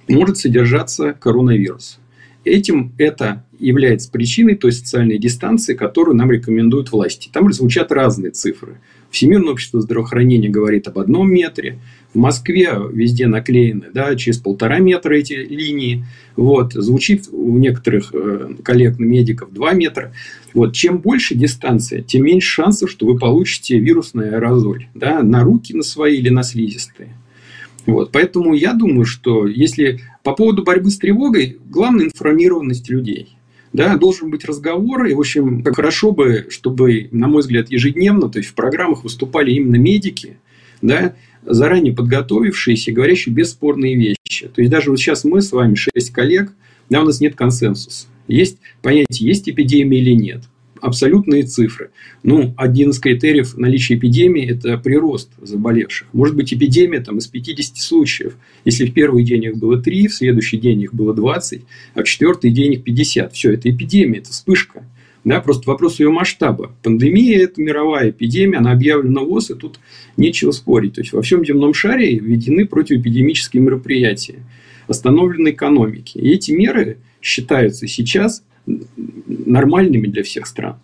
может 0.08 0.38
содержаться 0.38 1.12
коронавирус. 1.12 2.00
Этим 2.46 2.94
это 2.98 3.44
является 3.60 4.10
причиной 4.10 4.56
той 4.56 4.72
социальной 4.72 5.18
дистанции, 5.18 5.74
которую 5.74 6.16
нам 6.16 6.32
рекомендуют 6.32 6.94
власти. 6.94 7.30
Там 7.34 7.52
звучат 7.52 7.92
разные 7.92 8.32
цифры. 8.32 8.80
Всемирное 9.12 9.54
общество 9.54 9.82
здравоохранения 9.82 10.50
говорит 10.50 10.88
об 10.88 11.00
одном 11.00 11.32
метре. 11.32 11.80
В 12.14 12.18
Москве 12.18 12.74
везде 12.92 13.28
наклеены 13.28 13.88
да, 13.94 14.16
через 14.16 14.38
полтора 14.38 14.80
метра 14.80 15.14
эти 15.16 15.34
линии. 15.34 16.06
Вот. 16.36 16.74
Звучит 16.74 17.28
у 17.32 17.58
некоторых 17.58 18.14
э, 18.14 18.56
коллег-медиков 18.64 19.52
2 19.52 19.74
метра. 19.74 20.14
Вот. 20.54 20.74
Чем 20.74 21.00
больше 21.00 21.36
дистанция, 21.36 22.02
тем 22.02 22.24
меньше 22.24 22.50
шансов, 22.50 22.92
что 22.92 23.06
вы 23.06 23.18
получите 23.18 23.80
вирусный 23.80 24.32
аэрозоль 24.32 24.88
да, 24.94 25.24
на 25.24 25.44
руки 25.44 25.76
на 25.76 25.84
свои 25.84 26.18
или 26.18 26.30
на 26.30 26.44
слизистые. 26.44 27.10
Вот. 27.86 28.12
Поэтому 28.12 28.54
я 28.54 28.74
думаю, 28.74 29.06
что 29.06 29.48
если 29.48 30.02
по 30.24 30.34
поводу 30.34 30.64
борьбы 30.64 30.92
с 30.92 30.98
тревогой, 30.98 31.58
главная 31.68 32.06
информированность 32.06 32.90
людей– 32.90 33.30
да, 33.74 33.98
должен 33.98 34.30
быть 34.30 34.46
разговор, 34.46 35.06
и, 35.06 35.14
в 35.14 35.20
общем, 35.20 35.64
хорошо 35.64 36.12
бы, 36.12 36.48
чтобы, 36.50 37.10
на 37.12 37.28
мой 37.28 37.42
взгляд, 37.42 37.72
ежедневно, 37.72 38.30
то 38.30 38.40
есть 38.40 38.50
в 38.50 38.54
программах 38.54 39.04
выступали 39.04 39.52
именно 39.52 39.76
медики, 39.76 40.38
да, 40.82 41.16
заранее 41.46 41.94
подготовившиеся, 41.94 42.92
говорящие 42.92 43.34
бесспорные 43.34 43.96
вещи. 43.96 44.48
То 44.48 44.62
есть 44.62 44.72
даже 44.72 44.90
вот 44.90 44.98
сейчас 44.98 45.24
мы 45.24 45.42
с 45.42 45.52
вами, 45.52 45.76
шесть 45.76 46.12
коллег, 46.12 46.52
да, 46.90 47.02
у 47.02 47.06
нас 47.06 47.20
нет 47.22 47.36
консенсуса. 47.36 48.08
Есть 48.28 48.60
понятие, 48.82 49.30
есть 49.30 49.50
эпидемия 49.50 50.00
или 50.00 50.12
нет 50.12 50.44
абсолютные 50.82 51.44
цифры. 51.44 51.92
Ну, 52.24 52.54
один 52.58 52.90
из 52.92 53.00
критериев 53.00 53.58
наличия 53.58 53.96
эпидемии– 53.96 54.50
это 54.50 54.78
прирост 54.78 55.30
заболевших. 55.42 56.08
Может 56.14 56.36
быть, 56.36 56.54
эпидемия 56.54 57.00
там, 57.00 57.18
из 57.18 57.28
50 57.28 57.78
случаев. 57.78 58.36
Если 58.66 58.86
в 58.86 58.94
первый 58.94 59.24
день 59.24 59.46
их 59.46 59.58
было 59.58 59.82
3, 59.82 60.08
в 60.08 60.14
следующий 60.14 60.58
день 60.58 60.82
их 60.82 60.94
было 60.94 61.14
20, 61.14 61.62
а 61.96 62.02
в 62.02 62.06
четвертый 62.06 62.52
день 62.52 62.74
их 62.74 62.84
50. 62.84 63.34
Все, 63.34 63.54
это 63.54 63.70
эпидемия, 63.70 64.20
это 64.20 64.32
вспышка. 64.32 64.84
Да, 65.26 65.42
просто 65.42 65.70
вопрос 65.70 66.00
ее 66.00 66.10
масштаба. 66.10 66.72
Пандемия– 66.82 67.40
это 67.44 67.62
мировая 67.62 68.12
эпидемия, 68.12 68.58
она 68.58 68.72
объявлена 68.72 69.22
ВОЗ, 69.22 69.52
и 69.52 69.54
тут 69.56 69.80
нечего 70.16 70.52
спорить. 70.52 70.94
То 70.94 71.02
есть, 71.02 71.14
во 71.14 71.22
всем 71.22 71.46
земном 71.46 71.74
шаре 71.74 72.18
введены 72.18 72.66
противоэпидемические 72.66 73.62
мероприятия, 73.62 74.40
остановлены 74.88 75.50
экономики. 75.50 76.18
И 76.18 76.30
эти 76.30 76.52
меры 76.52 76.98
считаются 77.22 77.86
сейчас 77.88 78.44
нормальными 79.28 80.08
для 80.08 80.24
всех 80.24 80.48
стран. 80.48 80.78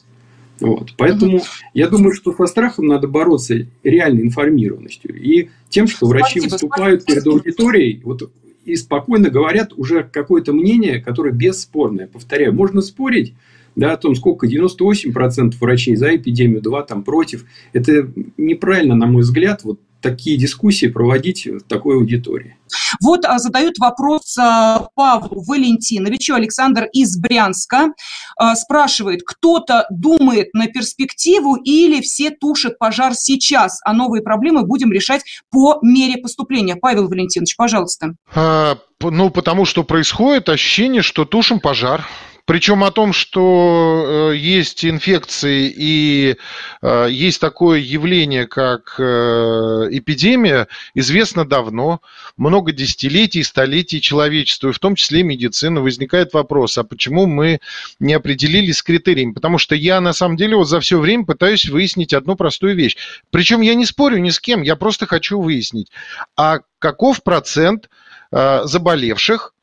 Вот. 0.59 0.93
Поэтому 0.97 1.41
я 1.73 1.87
думаю, 1.87 2.13
что 2.13 2.33
со 2.33 2.45
страхом 2.45 2.87
надо 2.87 3.07
бороться 3.07 3.67
реальной 3.83 4.23
информированностью 4.23 5.15
и 5.15 5.49
тем, 5.69 5.87
что 5.87 6.07
врачи 6.07 6.39
спасибо, 6.39 6.51
выступают 6.53 7.01
спасибо. 7.01 7.23
перед 7.23 7.33
аудиторией 7.33 8.01
вот, 8.03 8.31
и 8.63 8.75
спокойно 8.75 9.29
говорят 9.29 9.73
уже 9.75 10.03
какое-то 10.03 10.53
мнение, 10.53 11.01
которое 11.01 11.33
бесспорное. 11.33 12.07
Повторяю, 12.07 12.53
можно 12.53 12.81
спорить 12.81 13.33
да, 13.75 13.93
о 13.93 13.97
том, 13.97 14.15
сколько 14.15 14.47
98% 14.47 15.55
врачей 15.59 15.95
за 15.95 16.15
эпидемию, 16.15 16.61
2 16.61 16.83
там 16.83 17.03
против. 17.03 17.45
Это 17.73 18.09
неправильно, 18.37 18.95
на 18.95 19.07
мой 19.07 19.23
взгляд, 19.23 19.63
вот 19.63 19.79
такие 20.05 20.37
дискуссии 20.37 20.85
проводить 20.85 21.47
в 21.47 21.61
такой 21.61 21.95
аудитории. 21.95 22.57
Вот 23.01 23.25
а, 23.25 23.39
задают 23.39 23.79
вопрос 23.79 24.37
а, 24.37 24.87
Павлу 24.93 25.41
Валентиновичу, 25.41 26.35
Александр 26.35 26.87
из 26.93 27.17
Брянска. 27.17 27.93
А, 28.37 28.55
спрашивает, 28.55 29.21
кто-то 29.25 29.87
думает 29.89 30.53
на 30.53 30.67
перспективу 30.67 31.55
или 31.55 32.01
все 32.01 32.29
тушат 32.29 32.77
пожар 32.77 33.15
сейчас, 33.15 33.79
а 33.83 33.93
новые 33.93 34.21
проблемы 34.21 34.63
будем 34.63 34.91
решать 34.91 35.23
по 35.49 35.79
мере 35.81 36.21
поступления? 36.21 36.75
Павел 36.75 37.07
Валентинович, 37.07 37.55
пожалуйста. 37.55 38.13
А, 38.35 38.77
ну, 39.01 39.31
потому 39.31 39.65
что 39.65 39.83
происходит 39.83 40.49
ощущение, 40.49 41.01
что 41.01 41.25
тушим 41.25 41.59
пожар. 41.59 42.05
Причем 42.45 42.83
о 42.83 42.91
том, 42.91 43.11
что 43.11 44.29
э, 44.31 44.37
есть 44.37 44.85
инфекции 44.85 45.73
и 45.75 46.35
э, 46.83 47.07
есть 47.09 47.41
такое 47.41 47.79
явление, 47.79 48.45
как 48.45 48.95
э, 48.99 49.87
эпидемия, 49.89 50.67
известно 50.93 51.43
давно, 51.43 52.01
много 52.37 52.71
десятилетий, 52.71 53.41
столетий 53.41 53.99
человечеству, 53.99 54.69
и 54.69 54.73
в 54.73 54.79
том 54.79 54.93
числе 54.93 55.23
медицины. 55.23 55.81
Возникает 55.81 56.33
вопрос, 56.33 56.77
а 56.77 56.83
почему 56.83 57.25
мы 57.25 57.61
не 57.99 58.13
определились 58.13 58.77
с 58.77 58.83
критериями? 58.83 59.33
Потому 59.33 59.57
что 59.57 59.73
я, 59.73 59.99
на 59.99 60.13
самом 60.13 60.37
деле, 60.37 60.55
вот 60.55 60.69
за 60.69 60.79
все 60.79 60.99
время 60.99 61.25
пытаюсь 61.25 61.67
выяснить 61.67 62.13
одну 62.13 62.35
простую 62.35 62.75
вещь. 62.75 62.95
Причем 63.31 63.61
я 63.61 63.73
не 63.73 63.87
спорю 63.87 64.19
ни 64.19 64.29
с 64.29 64.39
кем, 64.39 64.61
я 64.61 64.75
просто 64.75 65.07
хочу 65.07 65.41
выяснить, 65.41 65.91
а 66.37 66.59
каков 66.77 67.23
процент 67.23 67.89
заболевших 68.31 69.54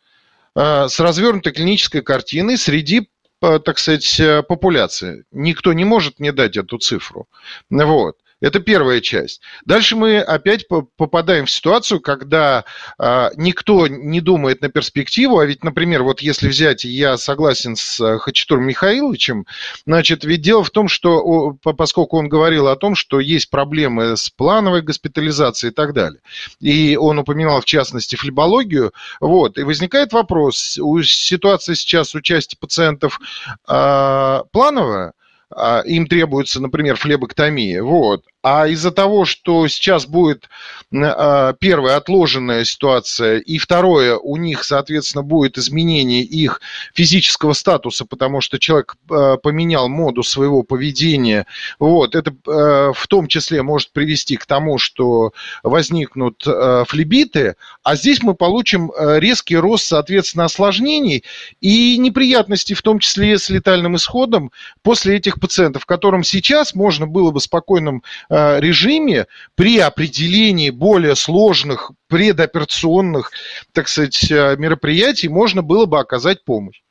с 0.54 1.00
развернутой 1.00 1.52
клинической 1.52 2.02
картиной 2.02 2.58
среди 2.58 3.08
так 3.40 3.78
сказать, 3.80 4.46
популяции. 4.46 5.24
Никто 5.32 5.72
не 5.72 5.84
может 5.84 6.20
не 6.20 6.30
дать 6.30 6.56
эту 6.56 6.78
цифру. 6.78 7.26
Вот. 7.70 8.16
Это 8.42 8.58
первая 8.58 9.00
часть. 9.00 9.40
Дальше 9.64 9.94
мы 9.94 10.18
опять 10.18 10.66
попадаем 10.66 11.46
в 11.46 11.50
ситуацию, 11.50 12.00
когда 12.00 12.64
э, 12.98 13.28
никто 13.36 13.86
не 13.86 14.20
думает 14.20 14.60
на 14.62 14.68
перспективу, 14.68 15.38
а 15.38 15.46
ведь, 15.46 15.62
например, 15.62 16.02
вот 16.02 16.20
если 16.20 16.48
взять, 16.48 16.84
я 16.84 17.16
согласен 17.18 17.76
с 17.76 18.00
э, 18.00 18.18
Хачатуром 18.18 18.66
Михаиловичем, 18.66 19.46
значит, 19.86 20.24
ведь 20.24 20.42
дело 20.42 20.64
в 20.64 20.70
том, 20.70 20.88
что, 20.88 21.56
поскольку 21.62 22.18
он 22.18 22.28
говорил 22.28 22.66
о 22.66 22.74
том, 22.74 22.96
что 22.96 23.20
есть 23.20 23.48
проблемы 23.48 24.16
с 24.16 24.28
плановой 24.28 24.82
госпитализацией 24.82 25.70
и 25.70 25.74
так 25.74 25.94
далее, 25.94 26.20
и 26.58 26.96
он 26.96 27.20
упоминал, 27.20 27.60
в 27.60 27.64
частности, 27.64 28.16
флебологию, 28.16 28.92
вот, 29.20 29.56
и 29.56 29.62
возникает 29.62 30.12
вопрос, 30.12 30.78
у 30.78 31.00
ситуации 31.02 31.74
сейчас 31.74 32.16
у 32.16 32.20
части 32.20 32.56
пациентов 32.58 33.20
э, 33.68 34.40
плановая, 34.50 35.12
а, 35.54 35.80
им 35.80 36.06
требуется, 36.06 36.60
например, 36.60 36.96
флебоктомия, 36.96 37.82
вот, 37.82 38.24
а 38.42 38.66
из-за 38.66 38.90
того, 38.90 39.24
что 39.24 39.68
сейчас 39.68 40.06
будет 40.06 40.48
а, 40.92 41.52
первая 41.54 41.96
отложенная 41.96 42.64
ситуация, 42.64 43.38
и 43.38 43.58
второе, 43.58 44.16
у 44.16 44.36
них, 44.36 44.64
соответственно, 44.64 45.22
будет 45.22 45.58
изменение 45.58 46.22
их 46.22 46.60
физического 46.92 47.52
статуса, 47.52 48.04
потому 48.04 48.40
что 48.40 48.58
человек 48.58 48.96
а, 49.10 49.36
поменял 49.36 49.88
моду 49.88 50.24
своего 50.24 50.64
поведения, 50.64 51.46
вот, 51.78 52.16
это 52.16 52.34
а, 52.48 52.92
в 52.92 53.06
том 53.06 53.28
числе 53.28 53.62
может 53.62 53.92
привести 53.92 54.36
к 54.36 54.44
тому, 54.44 54.78
что 54.78 55.32
возникнут 55.62 56.42
флебиты, 56.42 57.54
а 57.84 57.94
здесь 57.94 58.22
мы 58.22 58.34
получим 58.34 58.90
резкий 58.98 59.56
рост, 59.56 59.84
соответственно, 59.86 60.46
осложнений 60.46 61.24
и 61.60 61.96
неприятностей, 61.98 62.74
в 62.74 62.82
том 62.82 62.98
числе 62.98 63.38
с 63.38 63.48
летальным 63.48 63.96
исходом 63.96 64.50
после 64.82 65.16
этих 65.16 65.38
пациентов, 65.38 65.86
которым 65.86 66.24
сейчас 66.24 66.74
можно 66.74 67.06
было 67.06 67.30
бы 67.30 67.40
спокойным 67.40 68.02
режиме 68.32 69.26
при 69.54 69.78
определении 69.78 70.70
более 70.70 71.16
сложных 71.16 71.92
предоперационных, 72.08 73.30
так 73.72 73.88
сказать, 73.88 74.30
э, 74.30 74.56
мероприятий 74.58 75.28
можно 75.28 75.62
было 75.62 75.86
бы 75.86 75.98
оказать 75.98 76.44
помощь. 76.44 76.82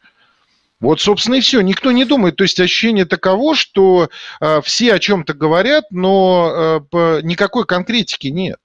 Вот, 0.80 1.00
собственно, 1.00 1.36
и 1.36 1.42
все. 1.42 1.62
Никто 1.62 1.92
не 1.92 2.06
думает. 2.06 2.38
То 2.38 2.44
есть 2.44 2.60
ощущение 2.60 3.06
таково, 3.06 3.56
что 3.56 4.10
э, 4.40 4.62
все 4.64 4.94
о 4.94 5.00
чем-то 5.00 5.34
говорят, 5.34 5.86
но 5.92 6.84
э, 6.92 7.22
никакой 7.22 7.66
конкретики 7.66 8.28
нет. 8.28 8.60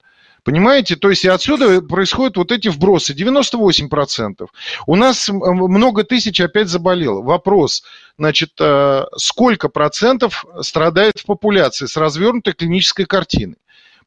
Понимаете? 0.47 0.95
То 0.95 1.09
есть 1.09 1.25
и 1.25 1.27
отсюда 1.27 1.81
происходят 1.81 2.37
вот 2.37 2.53
эти 2.53 2.69
вбросы. 2.69 3.13
98%. 3.13 4.47
У 4.85 4.95
нас 4.95 5.27
много 5.27 6.05
тысяч 6.05 6.39
опять 6.39 6.69
заболело. 6.69 7.21
Вопрос, 7.21 7.83
значит, 8.17 8.51
э, 8.57 9.03
сколько 9.17 9.67
процентов 9.67 10.45
страдает 10.61 11.19
в 11.19 11.25
популяции 11.25 11.85
с 11.85 11.97
развернутой 11.97 12.53
клинической 12.53 13.03
картиной? 13.03 13.57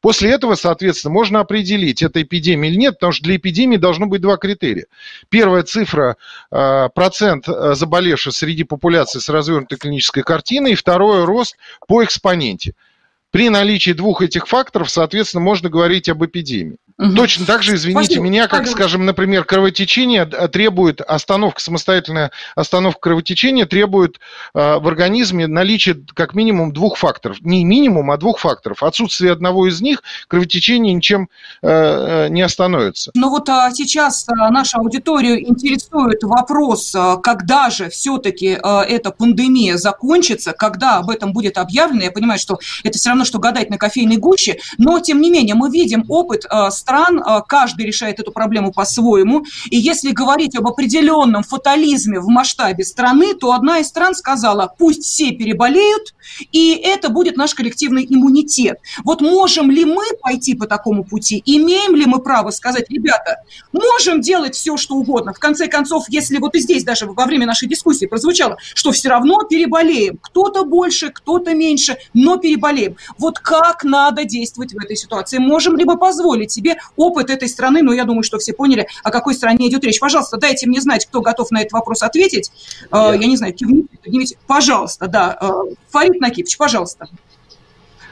После 0.01 0.31
этого, 0.31 0.55
соответственно, 0.55 1.13
можно 1.13 1.41
определить, 1.41 2.01
это 2.01 2.23
эпидемия 2.23 2.69
или 2.69 2.75
нет, 2.75 2.95
потому 2.95 3.11
что 3.13 3.23
для 3.23 3.35
эпидемии 3.35 3.77
должно 3.77 4.07
быть 4.07 4.21
два 4.21 4.37
критерия. 4.37 4.87
Первая 5.29 5.61
цифра 5.61 6.17
э,– 6.49 6.89
процент 6.95 7.47
э, 7.47 7.75
заболевших 7.75 8.33
среди 8.33 8.63
популяции 8.63 9.19
с 9.19 9.29
развернутой 9.29 9.77
клинической 9.77 10.23
картиной, 10.23 10.71
и 10.71 10.75
второе– 10.75 11.23
рост 11.27 11.55
по 11.87 12.03
экспоненте. 12.03 12.73
При 13.31 13.49
наличии 13.49 13.91
двух 13.91 14.21
этих 14.21 14.47
факторов, 14.47 14.89
соответственно, 14.89 15.41
можно 15.41 15.69
говорить 15.69 16.09
об 16.09 16.23
эпидемии. 16.23 16.77
Угу. 17.01 17.15
Точно 17.15 17.47
так 17.47 17.63
же, 17.63 17.73
извините 17.75 18.05
Спасибо. 18.05 18.25
меня, 18.25 18.47
как, 18.47 18.67
скажем, 18.67 19.07
например, 19.07 19.43
кровотечение 19.43 20.25
требует, 20.25 21.01
остановка, 21.01 21.59
самостоятельная 21.59 22.29
остановка 22.55 22.99
кровотечения 23.01 23.65
требует 23.65 24.19
э, 24.53 24.77
в 24.77 24.87
организме 24.87 25.47
наличия 25.47 25.99
как 26.13 26.35
минимум 26.35 26.71
двух 26.73 26.97
факторов. 26.97 27.41
Не 27.41 27.65
минимум, 27.65 28.11
а 28.11 28.17
двух 28.17 28.37
факторов. 28.37 28.83
Отсутствие 28.83 29.31
одного 29.31 29.67
из 29.67 29.81
них 29.81 30.03
кровотечение 30.27 30.93
ничем 30.93 31.29
э, 31.63 32.27
не 32.29 32.43
остановится. 32.43 33.09
Но 33.15 33.31
вот 33.31 33.49
а, 33.49 33.71
сейчас 33.71 34.27
а, 34.29 34.51
нашу 34.51 34.77
аудиторию 34.77 35.41
интересует 35.41 36.21
вопрос, 36.21 36.93
а, 36.93 37.17
когда 37.17 37.71
же 37.71 37.89
все-таки 37.89 38.45
эта 38.61 39.09
пандемия 39.09 39.77
закончится, 39.77 40.53
когда 40.53 40.97
об 40.97 41.09
этом 41.09 41.33
будет 41.33 41.57
объявлено. 41.57 42.03
Я 42.03 42.11
понимаю, 42.11 42.39
что 42.39 42.59
это 42.83 42.99
все 42.99 43.09
равно, 43.09 43.25
что 43.25 43.39
гадать 43.39 43.71
на 43.71 43.77
кофейной 43.77 44.17
гуще, 44.17 44.59
но, 44.77 44.99
тем 44.99 45.19
не 45.19 45.31
менее, 45.31 45.55
мы 45.55 45.71
видим 45.71 46.05
опыт 46.07 46.45
а, 46.47 46.69
стран, 46.91 47.23
а, 47.25 47.39
каждый 47.41 47.85
решает 47.85 48.19
эту 48.19 48.31
проблему 48.31 48.73
по-своему. 48.73 49.45
И 49.69 49.77
если 49.77 50.11
говорить 50.11 50.57
об 50.57 50.67
определенном 50.67 51.43
фатализме 51.43 52.19
в 52.19 52.27
масштабе 52.27 52.83
страны, 52.83 53.33
то 53.33 53.53
одна 53.53 53.79
из 53.79 53.87
стран 53.87 54.13
сказала, 54.13 54.73
пусть 54.77 55.05
все 55.05 55.31
переболеют, 55.31 56.13
и 56.51 56.73
это 56.73 57.07
будет 57.07 57.37
наш 57.37 57.53
коллективный 57.53 58.05
иммунитет. 58.09 58.79
Вот 59.05 59.21
можем 59.21 59.71
ли 59.71 59.85
мы 59.85 60.03
пойти 60.21 60.53
по 60.53 60.67
такому 60.67 61.05
пути? 61.05 61.41
Имеем 61.45 61.95
ли 61.95 62.05
мы 62.05 62.19
право 62.19 62.51
сказать, 62.51 62.89
ребята, 62.89 63.37
можем 63.71 64.19
делать 64.19 64.55
все, 64.55 64.75
что 64.75 64.95
угодно. 64.95 65.33
В 65.33 65.39
конце 65.39 65.67
концов, 65.67 66.05
если 66.09 66.39
вот 66.39 66.55
и 66.55 66.59
здесь 66.59 66.83
даже 66.83 67.05
во 67.05 67.25
время 67.25 67.45
нашей 67.45 67.69
дискуссии 67.69 68.05
прозвучало, 68.05 68.57
что 68.73 68.91
все 68.91 69.07
равно 69.07 69.43
переболеем. 69.43 70.17
Кто-то 70.21 70.65
больше, 70.65 71.09
кто-то 71.09 71.53
меньше, 71.53 71.95
но 72.13 72.35
переболеем. 72.35 72.97
Вот 73.17 73.39
как 73.39 73.85
надо 73.85 74.25
действовать 74.25 74.73
в 74.73 74.77
этой 74.83 74.97
ситуации? 74.97 75.37
Можем 75.37 75.77
ли 75.77 75.85
мы 75.85 75.97
позволить 75.97 76.51
себе 76.51 76.80
опыт 76.95 77.29
этой 77.29 77.49
страны, 77.49 77.81
но 77.81 77.93
я 77.93 78.05
думаю, 78.05 78.23
что 78.23 78.39
все 78.39 78.53
поняли, 78.53 78.87
о 79.03 79.11
какой 79.11 79.33
стране 79.33 79.67
идет 79.69 79.83
речь. 79.83 79.99
Пожалуйста, 79.99 80.37
дайте 80.37 80.67
мне 80.67 80.81
знать, 80.81 81.05
кто 81.05 81.21
готов 81.21 81.51
на 81.51 81.61
этот 81.61 81.73
вопрос 81.73 82.03
ответить. 82.03 82.51
Я, 82.91 83.13
я 83.13 83.27
не 83.27 83.37
знаю, 83.37 83.53
кивните, 83.53 83.89
поднимите. 84.03 84.37
Пожалуйста, 84.47 85.07
да. 85.07 85.37
Э, 85.41 85.49
Фарид 85.89 86.19
Накипович, 86.19 86.57
пожалуйста. 86.57 87.07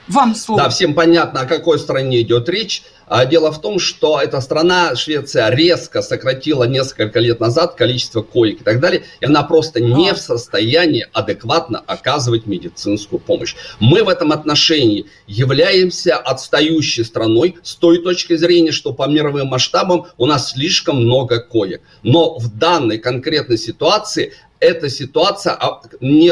Вам 0.10 0.34
слово. 0.34 0.64
Да, 0.64 0.70
всем 0.70 0.96
понятно, 0.96 1.42
о 1.42 1.46
какой 1.46 1.78
стране 1.78 2.22
идет 2.22 2.50
речь. 2.50 2.84
А 3.10 3.26
дело 3.26 3.52
в 3.52 3.60
том, 3.60 3.80
что 3.80 4.22
эта 4.22 4.40
страна, 4.40 4.96
Швеция, 4.96 5.50
резко 5.50 6.04
сократила 6.04 6.66
несколько 6.66 7.20
лет 7.20 7.40
назад 7.40 7.74
количество 7.74 8.22
коек 8.22 8.62
и 8.62 8.64
так 8.64 8.80
далее, 8.80 9.04
и 9.20 9.26
она 9.26 9.42
просто 9.42 9.82
не 9.82 10.14
в 10.14 10.18
состоянии 10.20 11.08
адекватно 11.12 11.84
оказывать 11.88 12.46
медицинскую 12.46 13.20
помощь. 13.20 13.56
Мы 13.80 14.04
в 14.04 14.10
этом 14.10 14.32
отношении 14.32 15.08
являемся 15.26 16.18
отстающей 16.18 17.04
страной 17.04 17.58
с 17.64 17.74
той 17.76 18.04
точки 18.04 18.36
зрения, 18.36 18.72
что 18.72 18.94
по 18.94 19.08
мировым 19.08 19.48
масштабам 19.48 20.06
у 20.18 20.28
нас 20.28 20.52
слишком 20.52 21.04
много 21.04 21.40
коек. 21.40 21.82
Но 22.04 22.38
в 22.38 22.56
данной 22.56 23.00
конкретной 23.00 23.58
ситуации 23.58 24.34
эта 24.60 24.88
ситуация 24.90 25.54
а, 25.54 25.82
не 26.00 26.32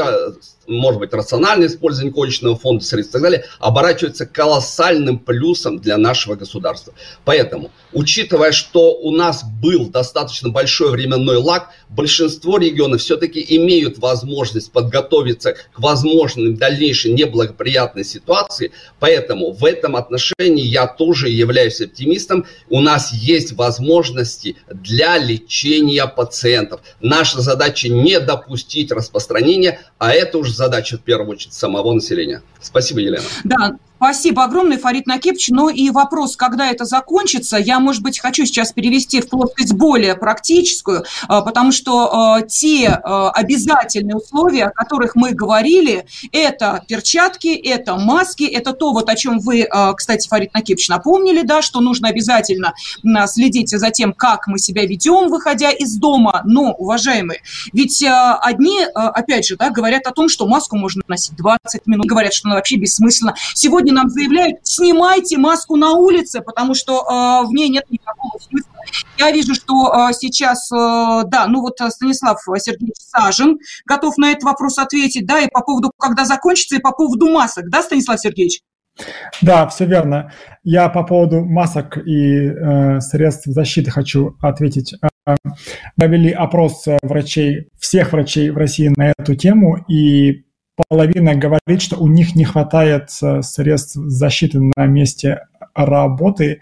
может 0.67 0.99
быть, 0.99 1.13
рациональное 1.13 1.67
использование 1.67 2.13
коечного 2.13 2.57
фонда, 2.57 2.83
средств 2.83 3.11
и 3.11 3.13
так 3.13 3.21
далее, 3.21 3.45
оборачивается 3.59 4.25
колоссальным 4.25 5.19
плюсом 5.19 5.79
для 5.79 5.97
нашего 5.97 6.35
государства. 6.35 6.93
Поэтому, 7.25 7.71
учитывая, 7.93 8.51
что 8.51 8.93
у 8.95 9.11
нас 9.11 9.43
был 9.61 9.87
достаточно 9.87 10.49
большой 10.49 10.91
временной 10.91 11.37
лаг, 11.37 11.69
большинство 11.89 12.57
регионов 12.57 13.01
все-таки 13.01 13.43
имеют 13.55 13.97
возможность 13.97 14.71
подготовиться 14.71 15.53
к 15.53 15.79
возможным 15.79 16.55
дальнейшей 16.55 17.13
неблагоприятной 17.13 18.03
ситуации. 18.03 18.71
Поэтому 18.99 19.51
в 19.51 19.63
этом 19.63 19.95
отношении 19.95 20.65
я 20.65 20.87
тоже 20.87 21.29
являюсь 21.29 21.81
оптимистом. 21.81 22.45
У 22.69 22.81
нас 22.81 23.13
есть 23.13 23.53
возможности 23.53 24.57
для 24.69 25.17
лечения 25.17 26.05
пациентов. 26.07 26.81
Наша 26.99 27.41
задача 27.41 27.87
не 27.89 28.19
допустить 28.19 28.91
распространения, 28.91 29.79
а 29.97 30.11
это 30.11 30.37
уже 30.37 30.56
задача 30.57 30.97
в 30.97 31.01
первую 31.01 31.29
очередь 31.31 31.53
самого 31.53 31.93
населения. 31.93 32.41
Спасибо, 32.61 32.99
Елена. 32.99 33.23
Да, 33.43 33.77
Спасибо 33.97 34.43
огромное, 34.43 34.77
Фарид 34.77 35.07
Накипч. 35.07 35.49
Ну 35.49 35.69
и 35.69 35.89
вопрос, 35.89 36.37
когда 36.37 36.69
это 36.69 36.85
закончится, 36.85 37.57
я, 37.57 37.79
может 37.79 38.03
быть, 38.03 38.19
хочу 38.19 38.45
сейчас 38.45 38.71
перевести 38.71 39.21
в 39.21 39.27
плоскость 39.27 39.73
более 39.73 40.13
практическую, 40.15 41.03
а, 41.27 41.41
потому 41.41 41.71
что 41.71 42.35
а, 42.35 42.41
те 42.41 42.89
а, 42.89 43.31
обязательные 43.31 44.17
условия, 44.17 44.65
о 44.65 44.69
которых 44.69 45.15
мы 45.15 45.31
говорили, 45.31 46.05
это 46.31 46.83
перчатки, 46.87 47.47
это 47.47 47.95
маски, 47.95 48.43
это 48.43 48.73
то, 48.73 48.93
вот 48.93 49.09
о 49.09 49.15
чем 49.15 49.39
вы, 49.39 49.67
кстати, 49.95 50.27
Фарид 50.27 50.53
Накипч, 50.53 50.89
напомнили, 50.89 51.41
да, 51.41 51.63
что 51.63 51.81
нужно 51.81 52.09
обязательно 52.09 52.73
следить 53.25 53.69
за 53.69 53.89
тем, 53.89 54.13
как 54.13 54.45
мы 54.47 54.59
себя 54.59 54.85
ведем, 54.85 55.29
выходя 55.29 55.71
из 55.71 55.95
дома. 55.95 56.41
Но, 56.45 56.73
уважаемые, 56.73 57.41
ведь 57.73 58.03
одни, 58.03 58.79
опять 58.93 59.47
же, 59.47 59.55
да, 59.57 59.71
говорят 59.71 60.05
о 60.05 60.11
том, 60.11 60.29
что 60.29 60.47
маску 60.47 60.77
можно 60.77 61.01
носить 61.07 61.35
20 61.35 61.87
минут, 61.87 62.05
говорят, 62.05 62.33
что 62.33 62.47
она 62.47 62.55
вообще 62.55 62.75
бессмысленно. 62.75 63.33
Сегодня 63.55 63.86
сегодня 63.87 63.93
нам 63.93 64.09
заявляют, 64.09 64.59
снимайте 64.63 65.37
маску 65.37 65.75
на 65.75 65.93
улице, 65.93 66.41
потому 66.41 66.73
что 66.73 66.99
э, 66.99 67.47
в 67.47 67.51
ней 67.51 67.69
нет 67.69 67.85
никакого 67.89 68.31
смысла. 68.39 68.71
Я 69.17 69.31
вижу, 69.31 69.53
что 69.53 70.09
э, 70.09 70.13
сейчас, 70.13 70.71
э, 70.71 71.23
да, 71.27 71.47
ну 71.47 71.61
вот 71.61 71.79
э, 71.81 71.89
Станислав 71.89 72.39
Сергеевич 72.57 72.95
Сажин 72.97 73.59
готов 73.85 74.17
на 74.17 74.31
этот 74.31 74.43
вопрос 74.43 74.77
ответить, 74.77 75.25
да, 75.25 75.39
и 75.39 75.49
по 75.49 75.61
поводу, 75.61 75.91
когда 75.97 76.25
закончится, 76.25 76.75
и 76.75 76.79
по 76.79 76.91
поводу 76.91 77.29
масок, 77.29 77.69
да, 77.69 77.81
Станислав 77.81 78.19
Сергеевич? 78.19 78.61
Да, 79.41 79.67
все 79.67 79.85
верно. 79.85 80.31
Я 80.63 80.89
по 80.89 81.03
поводу 81.03 81.45
масок 81.45 81.97
и 81.97 82.47
э, 82.47 82.99
средств 82.99 83.45
защиты 83.45 83.91
хочу 83.91 84.35
ответить. 84.41 84.95
провели 85.95 86.31
опрос 86.31 86.85
врачей, 87.03 87.67
всех 87.79 88.11
врачей 88.11 88.49
в 88.49 88.57
России 88.57 88.91
на 88.95 89.13
эту 89.17 89.35
тему, 89.35 89.77
и 89.87 90.46
половина 90.87 91.35
говорит, 91.35 91.81
что 91.81 91.97
у 91.97 92.07
них 92.07 92.35
не 92.35 92.45
хватает 92.45 93.09
средств 93.09 93.95
защиты 93.95 94.59
на 94.75 94.85
месте 94.85 95.47
работы. 95.73 96.61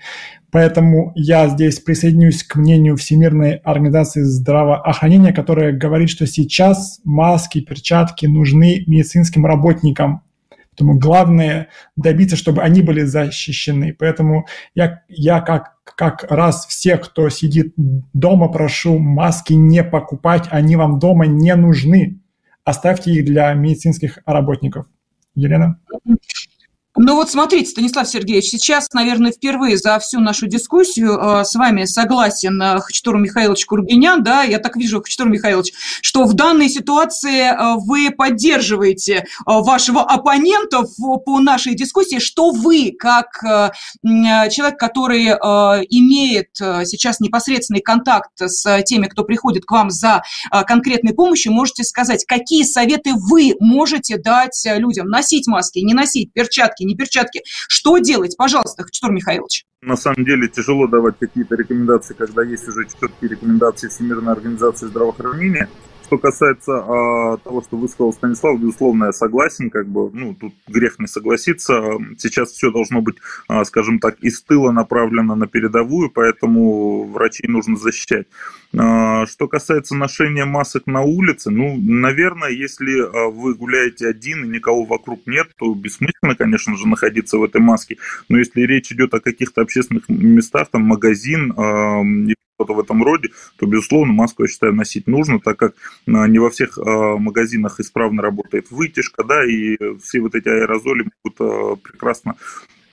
Поэтому 0.51 1.11
я 1.15 1.49
здесь 1.49 1.79
присоединюсь 1.79 2.43
к 2.43 2.55
мнению 2.55 2.95
Всемирной 2.95 3.55
организации 3.55 4.21
здравоохранения, 4.21 5.33
которая 5.33 5.73
говорит, 5.73 6.09
что 6.09 6.25
сейчас 6.27 7.01
маски, 7.03 7.59
перчатки 7.59 8.25
нужны 8.25 8.83
медицинским 8.87 9.45
работникам. 9.45 10.21
Поэтому 10.69 10.99
главное 10.99 11.67
добиться, 11.95 12.35
чтобы 12.35 12.61
они 12.61 12.81
были 12.81 13.03
защищены. 13.03 13.95
Поэтому 13.97 14.45
я, 14.75 15.03
я 15.07 15.39
как, 15.41 15.75
как 15.83 16.25
раз 16.29 16.65
всех, 16.67 17.01
кто 17.01 17.29
сидит 17.29 17.73
дома, 17.77 18.49
прошу 18.49 18.99
маски 18.99 19.53
не 19.53 19.83
покупать, 19.83 20.47
они 20.51 20.75
вам 20.75 20.99
дома 20.99 21.25
не 21.25 21.55
нужны. 21.55 22.19
Оставьте 22.65 23.11
их 23.11 23.25
для 23.25 23.53
медицинских 23.53 24.19
работников. 24.25 24.87
Елена? 25.35 25.79
Ну 26.97 27.15
вот 27.15 27.29
смотрите, 27.29 27.71
Станислав 27.71 28.07
Сергеевич, 28.07 28.45
сейчас, 28.45 28.87
наверное, 28.93 29.33
впервые 29.33 29.77
за 29.77 29.99
всю 29.99 30.21
нашу 30.21 30.47
дискуссию 30.47 31.19
э, 31.19 31.43
с 31.43 31.53
вами 31.55 31.83
согласен 31.83 32.61
э, 32.61 32.79
Хачатур 32.79 33.17
Михайлович 33.17 33.65
Кургинян, 33.65 34.23
да, 34.23 34.43
я 34.43 34.59
так 34.59 34.77
вижу, 34.77 35.01
Хачатур 35.01 35.27
Михайлович, 35.27 35.73
что 36.01 36.23
в 36.23 36.33
данной 36.35 36.69
ситуации 36.69 37.51
э, 37.51 37.75
вы 37.85 38.11
поддерживаете 38.11 39.13
э, 39.13 39.23
вашего 39.45 40.03
оппонента 40.03 40.83
в, 40.97 41.17
по 41.17 41.41
нашей 41.41 41.75
дискуссии, 41.75 42.19
что 42.19 42.51
вы, 42.51 42.93
как 42.97 43.43
э, 43.43 43.71
человек, 44.49 44.79
который 44.79 45.25
э, 45.25 45.35
имеет 45.89 46.49
э, 46.61 46.85
сейчас 46.85 47.19
непосредственный 47.19 47.81
контакт 47.81 48.31
с 48.37 48.83
теми, 48.83 49.07
кто 49.07 49.25
приходит 49.25 49.65
к 49.65 49.71
вам 49.71 49.89
за 49.89 50.23
э, 50.49 50.63
конкретной 50.63 51.13
помощью, 51.13 51.51
можете 51.51 51.83
сказать, 51.83 52.23
какие 52.25 52.63
советы 52.63 53.11
вы 53.15 53.55
можете 53.59 54.17
дать 54.17 54.65
людям? 54.77 55.09
Носить 55.09 55.47
маски, 55.47 55.79
не 55.79 55.93
носить 55.93 56.31
перчатки, 56.31 56.84
не 56.85 56.95
перчатки. 56.95 57.41
Что 57.67 57.97
делать? 57.97 58.35
Пожалуйста, 58.37 58.83
Хачатур 58.83 59.11
Михайлович. 59.11 59.65
На 59.81 59.95
самом 59.97 60.25
деле 60.25 60.47
тяжело 60.47 60.87
давать 60.87 61.15
какие-то 61.19 61.55
рекомендации, 61.55 62.13
когда 62.13 62.43
есть 62.43 62.67
уже 62.67 62.85
четкие 62.85 63.31
рекомендации 63.31 63.87
Всемирной 63.87 64.33
организации 64.33 64.87
здравоохранения. 64.87 65.69
Что 66.05 66.19
касается 66.19 66.71
а, 66.71 67.37
того, 67.37 67.63
что 67.63 67.77
высказал 67.77 68.13
Станислав, 68.13 68.59
безусловно, 68.59 69.05
я 69.05 69.11
согласен, 69.11 69.71
как 69.71 69.87
бы, 69.87 70.11
ну, 70.13 70.35
тут 70.35 70.53
грех 70.67 70.99
не 70.99 71.07
согласиться. 71.07 71.81
Сейчас 72.19 72.51
все 72.51 72.69
должно 72.71 73.01
быть, 73.01 73.15
а, 73.47 73.65
скажем 73.65 73.97
так, 73.97 74.19
из 74.19 74.39
тыла 74.43 74.71
направлено 74.71 75.33
на 75.33 75.47
передовую, 75.47 76.11
поэтому 76.11 77.05
врачей 77.05 77.49
нужно 77.49 77.75
защищать. 77.75 78.27
А, 78.77 79.25
что 79.25 79.47
касается 79.47 79.95
ношения 79.95 80.45
масок 80.45 80.85
на 80.85 81.01
улице, 81.01 81.49
ну, 81.49 81.75
наверное, 81.75 82.51
если 82.51 83.31
вы 83.31 83.55
гуляете 83.55 84.07
один 84.07 84.45
и 84.45 84.47
никого 84.47 84.85
вокруг 84.85 85.25
нет, 85.25 85.47
то 85.57 85.73
бессмысленно, 85.73 86.35
конечно 86.37 86.77
же, 86.77 86.87
находиться 86.87 87.39
в 87.39 87.43
этой 87.43 87.61
маске. 87.61 87.97
Но 88.29 88.37
если 88.37 88.61
речь 88.61 88.91
идет 88.91 89.11
о 89.15 89.21
каких-то 89.21 89.61
общественных 89.61 90.07
местах, 90.07 90.67
там 90.69 90.83
магазин, 90.83 91.51
а, 91.57 92.03
что-то 92.55 92.73
в 92.73 92.79
этом 92.79 93.03
роде, 93.03 93.29
то, 93.57 93.65
безусловно, 93.65 94.13
маску, 94.13 94.43
я 94.43 94.49
считаю, 94.49 94.73
носить 94.73 95.07
нужно, 95.07 95.39
так 95.39 95.57
как 95.57 95.75
а, 96.07 96.27
не 96.27 96.39
во 96.39 96.49
всех 96.49 96.77
а, 96.77 97.17
магазинах 97.17 97.79
исправно 97.79 98.21
работает 98.21 98.71
вытяжка, 98.71 99.23
да, 99.23 99.45
и 99.45 99.77
все 100.01 100.21
вот 100.21 100.35
эти 100.35 100.47
аэрозоли 100.47 101.09
могут 101.23 101.41
а, 101.41 101.75
прекрасно 101.75 102.35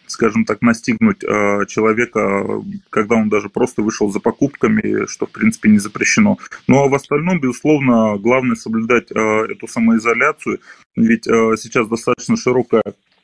скажем 0.08 0.44
так, 0.44 0.60
настигнуть 0.60 1.20
человека, 1.20 2.44
когда 2.90 3.14
он 3.14 3.30
даже 3.30 3.48
просто 3.48 3.80
вышел 3.80 4.12
за 4.12 4.20
покупками, 4.20 5.06
что, 5.06 5.24
в 5.24 5.30
принципе, 5.30 5.70
не 5.70 5.78
запрещено. 5.78 6.36
Ну, 6.66 6.84
а 6.84 6.88
в 6.88 6.94
остальном, 6.94 7.40
безусловно, 7.40 8.18
главное 8.18 8.54
соблюдать 8.54 9.10
эту 9.10 9.66
самоизоляцию, 9.66 10.60
ведь 10.96 11.24
сейчас 11.24 11.88
достаточно 11.88 12.36
широкая 12.36 12.82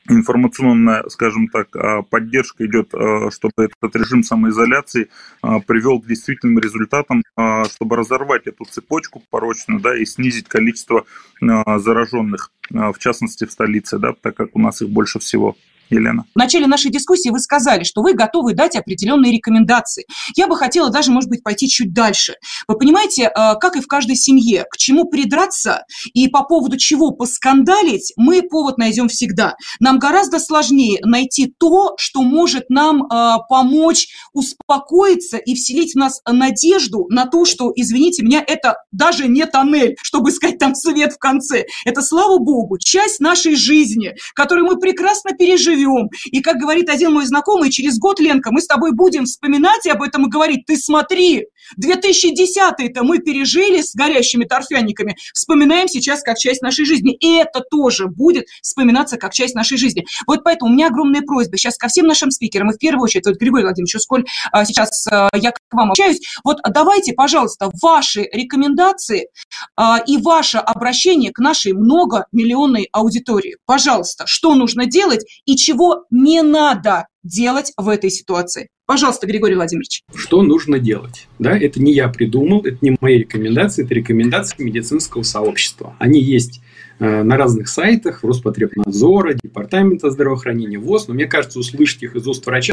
информационная, 0.09 1.05
скажем 1.09 1.49
так, 1.49 1.75
а, 1.77 2.03
поддержка 2.03 2.67
идет, 2.67 2.95
а, 2.95 3.31
чтобы 3.31 3.53
этот 3.57 3.95
режим 3.97 4.23
самоизоляции 4.23 5.09
а, 5.43 5.61
привел 5.61 6.01
к 6.01 6.07
действительным 6.07 6.59
результатам, 6.59 7.23
чтобы 7.71 7.97
разорвать 7.97 8.47
эту 8.47 8.65
цепочку 8.65 9.23
порочную, 9.31 9.81
да, 9.81 9.97
и 9.97 10.05
снизить 10.05 10.49
количество 10.49 11.05
зараженных, 11.41 12.51
в 12.71 12.99
частности 12.99 13.45
в 13.45 13.53
столице, 13.53 13.99
да, 13.99 14.13
так 14.21 14.35
как 14.35 14.57
у 14.57 14.59
нас 14.59 14.83
их 14.83 14.91
больше 14.91 15.19
всего. 15.21 15.57
Елена. 15.91 16.25
В 16.35 16.39
начале 16.39 16.67
нашей 16.67 16.91
дискуссии 16.91 17.31
вы 17.31 17.41
сказали, 17.41 17.85
что 17.85 18.03
вы 18.03 18.15
готовы 18.15 18.55
дать 18.55 18.77
определенные 18.77 19.33
рекомендации. 19.33 20.05
Я 20.37 20.47
бы 20.47 20.57
хотела 20.57 20.91
даже, 20.91 21.11
может 21.11 21.31
быть, 21.31 21.43
пойти 21.43 21.69
чуть 21.69 21.93
дальше. 21.93 22.35
Вы 22.67 22.79
понимаете, 22.79 23.25
э, 23.25 23.31
как 23.61 23.77
и 23.77 23.81
в 23.81 23.87
каждой 23.87 24.17
семье, 24.17 24.65
к 24.71 24.77
чему 24.77 25.07
придраться 25.07 25.85
и 26.13 26.29
по 26.29 26.43
поводу 26.45 26.77
чего 26.77 27.13
поскандалить, 27.13 28.13
мы 28.17 28.43
повод 28.43 28.79
найдем 28.79 29.09
всегда. 29.09 29.57
Нам 29.81 29.99
гораздо 29.99 30.39
сложнее 30.39 31.01
найти 31.03 31.53
то, 31.59 31.95
что 31.99 32.23
может 32.23 32.71
нам 32.71 33.05
э, 33.05 33.37
помочь 33.49 34.09
успокоиться 34.33 35.37
и 35.37 35.55
вселить 35.55 35.95
в 35.95 35.99
нас 35.99 36.21
надежду 36.27 37.07
на 37.09 37.27
то, 37.27 37.45
что, 37.45 37.73
извините 37.75 38.23
меня, 38.23 38.45
это 38.47 38.77
даже 38.93 39.29
не 39.29 39.47
тоннель, 39.47 39.97
чтобы 40.03 40.31
искать 40.31 40.59
там 40.59 40.75
свет 40.75 41.15
в 41.15 41.19
конце. 41.19 41.67
Это, 41.85 42.03
слава 42.03 42.39
богу, 42.39 42.79
часть 42.79 43.21
нашей 43.21 43.57
жизни, 43.57 44.15
которую 44.35 44.67
мы 44.67 44.79
прекрасно 44.79 45.33
переживем 45.33 45.78
живем. 45.79 46.09
И, 46.27 46.41
как 46.41 46.57
говорит 46.57 46.89
один 46.89 47.13
мой 47.13 47.27
знакомый, 47.27 47.71
через 47.71 47.99
год, 47.99 48.21
Ленка, 48.21 48.51
мы 48.51 48.61
с 48.61 48.67
тобой 48.67 48.93
будем 48.93 49.25
вспоминать 49.25 49.87
об 49.87 50.03
этом 50.03 50.27
и 50.27 50.31
говорить, 50.31 50.67
ты 50.67 50.77
смотри, 50.77 51.47
2010-й-то 51.81 53.03
мы 53.03 53.19
пережили 53.19 53.83
с 53.83 53.95
горящими 53.95 54.45
торфяниками, 54.45 55.17
вспоминаем 55.33 55.89
сейчас 55.89 56.23
как 56.23 56.39
часть 56.39 56.63
нашей 56.63 56.85
жизни. 56.85 57.15
И 57.15 57.37
это 57.37 57.61
тоже 57.61 58.07
будет 58.07 58.47
вспоминаться 58.63 59.17
как 59.17 59.33
часть 59.33 59.55
нашей 59.55 59.77
жизни. 59.77 60.07
Вот 60.27 60.45
поэтому 60.45 60.71
у 60.71 60.75
меня 60.75 60.89
огромная 60.89 61.23
просьба 61.23 61.57
сейчас 61.57 61.77
ко 61.77 61.89
всем 61.89 62.07
нашим 62.07 62.31
спикерам, 62.31 62.71
и 62.71 62.75
в 62.75 62.79
первую 62.79 63.05
очередь, 63.05 63.27
вот 63.27 63.37
Григорий 63.37 63.65
Владимирович, 63.65 63.97
сколь 64.01 64.25
а, 64.53 64.65
сейчас 64.65 65.07
а, 65.11 65.29
я 65.35 65.53
к 65.53 65.59
вам 65.73 65.91
общаюсь, 65.91 66.21
вот 66.45 66.59
давайте, 66.69 67.13
пожалуйста, 67.13 67.71
ваши 67.83 68.29
рекомендации 68.33 69.29
а, 69.77 69.99
и 70.07 70.17
ваше 70.17 70.59
обращение 70.59 71.33
к 71.33 71.39
нашей 71.39 71.73
многомиллионной 71.73 72.89
аудитории. 72.93 73.57
Пожалуйста, 73.67 74.25
что 74.27 74.55
нужно 74.55 74.87
делать 74.87 75.25
и 75.45 75.57
чего 75.69 76.07
не 76.11 76.43
надо 76.43 77.07
делать 77.23 77.73
в 77.77 77.89
этой 77.89 78.11
ситуации. 78.11 78.69
Пожалуйста, 78.87 79.27
Григорий 79.27 79.55
Владимирович. 79.55 80.03
Что 80.15 80.41
нужно 80.41 80.79
делать? 80.79 81.29
Да, 81.39 81.59
это 81.59 81.83
не 81.83 81.93
я 81.93 82.09
придумал, 82.09 82.63
это 82.65 82.79
не 82.81 82.97
мои 83.03 83.19
рекомендации, 83.19 83.85
это 83.85 83.93
рекомендации 83.93 84.63
медицинского 84.63 85.25
сообщества. 85.25 85.95
Они 85.99 86.23
есть 86.23 86.63
э, 87.01 87.23
на 87.23 87.37
разных 87.37 87.69
сайтах, 87.69 88.25
Роспотребнадзора, 88.25 89.35
Департамента 89.35 90.11
здравоохранения, 90.11 90.79
ВОЗ, 90.79 91.09
но 91.09 91.15
мне 91.15 91.27
кажется, 91.27 91.59
услышать 91.59 92.03
их 92.03 92.17
из 92.17 92.27
уст 92.27 92.47
врача. 92.47 92.73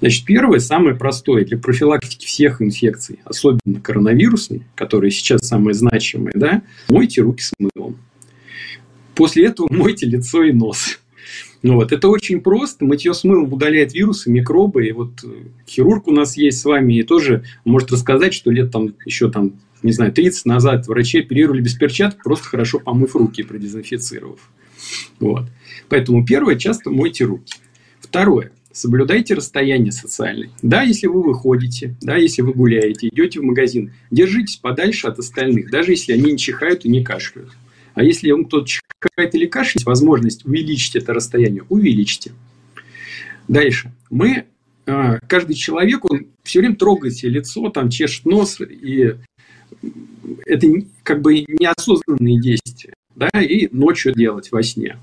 Значит, 0.00 0.24
первое, 0.24 0.58
самое 0.58 0.96
простое 0.96 1.44
для 1.44 1.58
профилактики 1.58 2.26
всех 2.26 2.60
инфекций, 2.60 3.20
особенно 3.24 3.80
коронавирусной, 3.80 4.64
которые 4.74 5.12
сейчас 5.12 5.42
самые 5.42 5.74
значимые, 5.74 6.32
да, 6.34 6.62
мойте 6.88 7.20
руки 7.20 7.42
с 7.42 7.52
мылом. 7.56 7.98
После 9.14 9.46
этого 9.46 9.68
мойте 9.70 10.06
лицо 10.06 10.42
и 10.42 10.50
нос. 10.50 10.98
Ну 11.62 11.74
вот, 11.74 11.92
это 11.92 12.08
очень 12.08 12.40
просто. 12.40 12.84
Мытье 12.84 13.12
с 13.12 13.22
мылом 13.22 13.52
удаляет 13.52 13.92
вирусы, 13.92 14.30
микробы. 14.30 14.86
И 14.86 14.92
вот 14.92 15.10
э, 15.24 15.28
хирург 15.68 16.08
у 16.08 16.12
нас 16.12 16.36
есть 16.36 16.60
с 16.60 16.64
вами 16.64 16.94
и 16.94 17.02
тоже 17.02 17.44
может 17.64 17.92
рассказать, 17.92 18.32
что 18.32 18.50
лет 18.50 18.70
там 18.70 18.94
еще 19.04 19.30
там, 19.30 19.52
не 19.82 19.92
знаю, 19.92 20.12
30 20.12 20.46
назад 20.46 20.86
врачи 20.86 21.20
оперировали 21.20 21.60
без 21.60 21.74
перчаток, 21.74 22.22
просто 22.22 22.46
хорошо 22.46 22.78
помыв 22.78 23.14
руки, 23.14 23.42
продезинфицировав. 23.42 24.40
Вот. 25.18 25.44
Поэтому 25.88 26.24
первое, 26.24 26.56
часто 26.56 26.90
мойте 26.90 27.24
руки. 27.24 27.54
Второе, 28.00 28.52
соблюдайте 28.72 29.34
расстояние 29.34 29.92
социальное. 29.92 30.50
Да, 30.62 30.82
если 30.82 31.08
вы 31.08 31.22
выходите, 31.22 31.94
да, 32.00 32.16
если 32.16 32.40
вы 32.40 32.54
гуляете, 32.54 33.08
идете 33.08 33.40
в 33.40 33.44
магазин, 33.44 33.92
держитесь 34.10 34.56
подальше 34.56 35.08
от 35.08 35.18
остальных, 35.18 35.70
даже 35.70 35.92
если 35.92 36.14
они 36.14 36.32
не 36.32 36.38
чихают 36.38 36.86
и 36.86 36.88
не 36.88 37.04
кашляют. 37.04 37.50
А 38.00 38.02
если 38.02 38.30
вам 38.30 38.46
кто-то 38.46 38.66
чихает 38.66 39.34
или 39.34 39.44
кашляет, 39.44 39.84
возможность 39.84 40.46
увеличить 40.46 40.96
это 40.96 41.12
расстояние, 41.12 41.64
увеличьте. 41.68 42.32
Дальше. 43.46 43.92
Мы, 44.08 44.46
а, 44.86 45.18
каждый 45.28 45.52
человек, 45.52 46.10
он 46.10 46.28
все 46.42 46.60
время 46.60 46.76
трогает 46.76 47.14
себе 47.14 47.32
лицо, 47.32 47.68
там 47.68 47.90
чешет 47.90 48.24
нос, 48.24 48.58
и 48.62 49.16
это 50.46 50.66
как 51.02 51.20
бы 51.20 51.40
неосознанные 51.40 52.40
действия, 52.40 52.94
да, 53.16 53.28
и 53.38 53.68
ночью 53.70 54.14
делать 54.14 54.50
во 54.50 54.62
сне. 54.62 54.96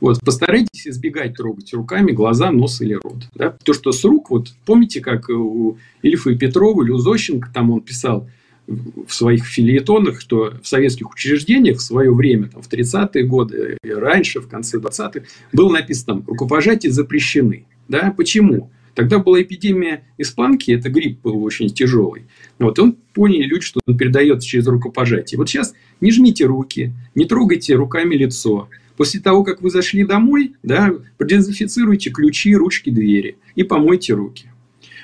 Вот, 0.00 0.20
постарайтесь 0.20 0.86
избегать 0.86 1.34
трогать 1.34 1.72
руками 1.72 2.12
глаза, 2.12 2.50
нос 2.50 2.82
или 2.82 2.92
рот. 3.02 3.28
Да? 3.34 3.56
То, 3.64 3.72
что 3.72 3.92
с 3.92 4.04
рук, 4.04 4.28
вот 4.28 4.52
помните, 4.66 5.00
как 5.00 5.30
у 5.30 5.78
Ильфа 6.02 6.28
и 6.28 6.36
Петрова 6.36 6.82
или 6.82 6.90
у 6.90 6.98
Зощенко, 6.98 7.48
там 7.50 7.70
он 7.70 7.80
писал– 7.80 8.28
в 8.66 9.12
своих 9.12 9.44
филиетонах, 9.44 10.20
что 10.20 10.54
в 10.62 10.66
советских 10.66 11.10
учреждениях 11.10 11.78
в 11.78 11.82
свое 11.82 12.12
время, 12.14 12.48
там, 12.48 12.62
в 12.62 12.70
30-е 12.70 13.24
годы 13.24 13.76
и 13.82 13.90
раньше, 13.90 14.40
в 14.40 14.48
конце 14.48 14.78
20-х, 14.78 15.26
было 15.52 15.72
написано 15.72 16.22
рукопожатия 16.26 16.90
запрещены. 16.90 17.66
Да? 17.88 18.14
Почему? 18.16 18.70
Тогда 18.94 19.18
была 19.18 19.40
эпидемия 19.42 20.04
испанки, 20.18 20.70
это 20.70 20.90
грипп 20.90 21.22
был 21.22 21.42
очень 21.42 21.70
тяжелый. 21.70 22.26
Вот 22.58 22.78
он 22.78 22.96
поняли 23.14 23.44
люди, 23.44 23.64
что 23.64 23.80
он 23.86 23.96
передается 23.96 24.46
через 24.46 24.66
рукопожатие. 24.66 25.38
Вот 25.38 25.48
сейчас 25.48 25.74
не 26.00 26.10
жмите 26.10 26.44
руки, 26.44 26.92
не 27.14 27.24
трогайте 27.24 27.74
руками 27.74 28.14
лицо. 28.14 28.68
После 28.96 29.20
того, 29.20 29.42
как 29.44 29.62
вы 29.62 29.70
зашли 29.70 30.04
домой, 30.04 30.52
да, 30.62 30.92
продезинфицируйте 31.16 32.10
ключи, 32.10 32.54
ручки, 32.54 32.90
двери 32.90 33.38
и 33.54 33.62
помойте 33.62 34.12
руки. 34.12 34.51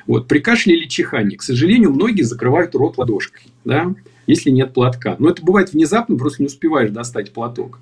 Вот, 0.09 0.27
при 0.27 0.39
кашле 0.41 0.75
или 0.75 0.89
чихании, 0.89 1.37
к 1.37 1.43
сожалению, 1.43 1.93
многие 1.93 2.23
закрывают 2.23 2.75
рот 2.75 2.97
ладошкой, 2.97 3.43
да, 3.67 3.95
если 4.27 4.49
нет 4.49 4.73
платка. 4.73 5.17
Но 5.19 5.29
это 5.29 5.45
бывает 5.45 5.75
внезапно, 5.75 6.17
просто 6.17 6.43
не 6.43 6.47
успеваешь 6.47 6.91
достать 6.91 7.33
платок. 7.33 7.79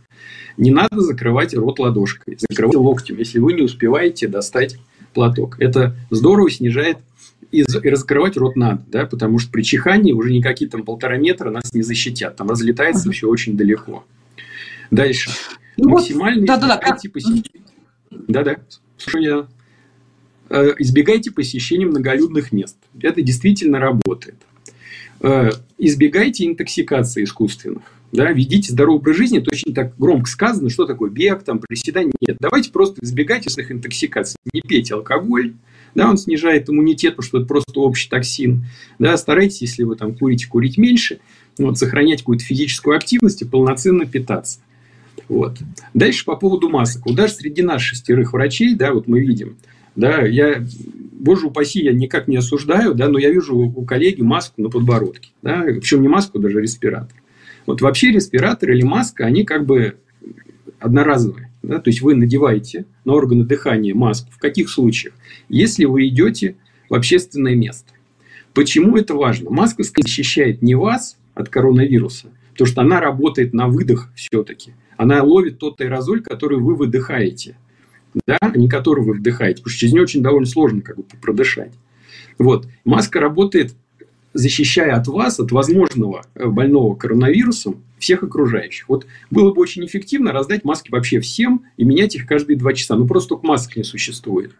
Не 0.57 0.73
надо 0.73 1.01
закрывать 1.03 1.55
рот 1.55 1.79
ладошкой, 1.79 2.37
закрывайте 2.37 2.79
локтем, 2.79 3.19
если 3.19 3.39
вы 3.39 3.53
не 3.53 3.63
успеваете 3.63 4.27
достать 4.27 4.77
платок. 5.15 5.57
Это 5.61 5.95
здорово 6.11 6.51
снижает 6.51 6.99
и, 7.53 7.61
и 7.61 7.89
раскрывать 7.89 8.37
рот 8.37 8.57
надо, 8.57 8.83
да, 8.89 9.07
потому 9.07 9.39
что 9.39 9.53
при 9.53 9.63
чихании 9.63 10.13
уже 10.13 10.33
никакие 10.33 10.69
там 10.69 10.83
полтора 10.83 11.19
метра 11.19 11.51
нас 11.51 11.73
не 11.75 11.83
защитят, 11.83 12.35
там 12.35 12.51
разлетается 12.51 13.09
uh-huh. 13.09 13.13
все 13.13 13.29
очень 13.29 13.57
далеко. 13.57 14.05
Дальше. 14.91 15.31
Ну, 15.77 15.91
Максимально 15.91 16.45
да, 16.45 16.57
избегайте 16.57 16.89
да, 16.89 17.03
да. 17.03 17.11
посещения. 17.13 17.63
Да-да, 18.11 18.57
слушаю 18.99 19.43
э, 19.43 19.56
Избегайте 20.49 21.31
посещения 21.31 21.87
многолюдных 21.87 22.53
мест. 22.53 22.77
Это 23.01 23.23
действительно 23.23 23.79
работает. 23.81 24.37
Э, 25.21 25.51
избегайте 25.79 26.47
интоксикации 26.47 27.25
искусственных. 27.25 27.83
Да, 28.13 28.31
ведите 28.31 28.73
здоровый 28.73 29.01
образ 29.01 29.17
жизни, 29.17 29.39
это 29.41 29.51
очень 29.53 29.75
так 29.75 29.97
громко 29.99 30.31
сказано, 30.31 30.71
что 30.71 30.87
такое 30.87 31.11
бег, 31.11 31.43
там, 31.43 31.59
приседание. 31.59 32.13
Нет, 32.21 32.37
давайте 32.41 32.71
просто 32.71 33.01
избегайте 33.03 33.51
своих 33.51 33.73
интоксикаций. 33.73 34.37
Не 34.53 34.61
пейте 34.61 34.95
алкоголь, 34.95 35.55
да, 35.95 36.09
он 36.09 36.17
снижает 36.17 36.71
иммунитет, 36.71 37.17
потому 37.17 37.27
что 37.27 37.39
это 37.39 37.47
просто 37.47 37.81
общий 37.81 38.09
токсин. 38.09 38.67
Да, 38.99 39.17
старайтесь, 39.17 39.63
если 39.63 39.83
вы 39.83 39.97
там 39.97 40.15
курите, 40.15 40.47
курить 40.47 40.79
меньше, 40.79 41.19
вот, 41.59 41.79
сохранять 41.79 42.21
какую-то 42.21 42.45
физическую 42.45 42.97
активность 42.97 43.43
и 43.43 43.45
полноценно 43.45 44.07
питаться. 44.07 44.61
Вот. 45.29 45.59
Дальше 45.93 46.25
по 46.25 46.37
поводу 46.37 46.69
масок. 46.69 47.07
Вот 47.07 47.17
даже 47.17 47.35
среди 47.35 47.63
нас 47.63 47.83
шестерых 47.83 48.33
врачей, 48.33 48.75
да, 48.75 48.93
вот 48.93 49.09
мы 49.09 49.21
видим, 49.21 49.57
да, 49.97 50.23
я, 50.23 50.65
боже 51.13 51.47
упаси, 51.47 51.83
я 51.83 51.93
никак 51.93 52.29
не 52.29 52.37
осуждаю, 52.37 52.95
да, 52.95 53.09
но 53.09 53.19
я 53.19 53.31
вижу 53.31 53.57
у 53.57 53.85
коллеги 53.85 54.23
маску 54.23 54.63
на 54.63 54.71
подбородке, 54.71 55.31
да, 55.43 55.65
причем 55.67 56.03
не 56.03 56.09
маску, 56.09 56.39
даже 56.39 56.61
респиратор. 56.61 57.17
Вот 57.67 57.81
вообще 57.81 58.13
респиратор 58.13 58.71
или 58.71 58.83
маска, 58.83 59.25
они 59.25 59.45
как 59.45 59.67
бы 59.67 59.97
одноразовые. 60.79 61.51
Да? 61.63 61.81
То 61.81 61.91
есть 61.91 62.01
вы 62.01 62.15
надеваете 62.15 62.87
на 63.05 63.15
органы 63.15 63.45
дыхания 63.45 63.95
маску. 63.95 64.31
В 64.31 64.39
каких 64.39 64.71
случаях? 64.71 65.15
Если 65.49 65.85
вы 65.85 66.07
идете 66.07 66.57
в 66.89 66.95
общественное 66.95 67.57
место. 67.57 67.93
Почему 68.55 68.97
это 68.97 69.15
важно? 69.15 69.51
Маска 69.51 69.83
защищает 69.83 70.63
не 70.63 70.75
вас 70.75 71.19
от 71.35 71.49
коронавируса, 71.49 72.29
потому 72.53 72.69
что 72.69 72.81
она 72.81 73.01
работает 73.01 73.53
на 73.53 73.67
выдох 73.67 74.11
все-таки. 74.15 74.73
Она 74.97 75.23
ловит 75.23 75.59
тот 75.59 75.81
аэрозоль, 75.81 76.23
который 76.23 76.59
вы 76.59 76.75
выдыхаете, 76.75 77.57
да, 78.27 78.39
а 78.41 78.57
не 78.57 78.69
который 78.69 79.05
вы 79.05 79.15
вдыхаете, 79.15 79.63
потому 79.63 79.71
что 79.71 79.81
через 79.81 79.93
нее 79.93 80.03
очень 80.03 80.23
довольно 80.23 80.47
сложно 80.47 80.81
как 80.81 80.97
бы 80.97 81.05
продышать. 81.21 81.73
Вот. 82.39 82.69
Маска 82.85 83.21
работает 83.21 83.75
защищая 84.33 84.95
от 84.95 85.07
вас, 85.09 85.41
от 85.41 85.51
возможного 85.53 86.27
э, 86.35 86.47
больного 86.47 86.95
коронавирусом, 86.95 87.83
всех 87.99 88.23
окружающих. 88.23 88.89
Вот 88.89 89.07
было 89.31 89.53
бы 89.53 89.61
очень 89.61 89.85
эффективно 89.87 90.33
раздать 90.33 90.65
маски 90.65 90.91
вообще 90.91 91.21
всем 91.21 91.65
и 91.77 91.85
менять 91.85 92.15
их 92.15 92.27
каждые 92.27 92.59
два 92.59 92.75
часа. 92.75 92.97
Ну, 92.97 93.07
просто 93.07 93.31
только 93.31 93.47
масок 93.47 93.77
не 93.77 93.85
существует. 93.85 94.53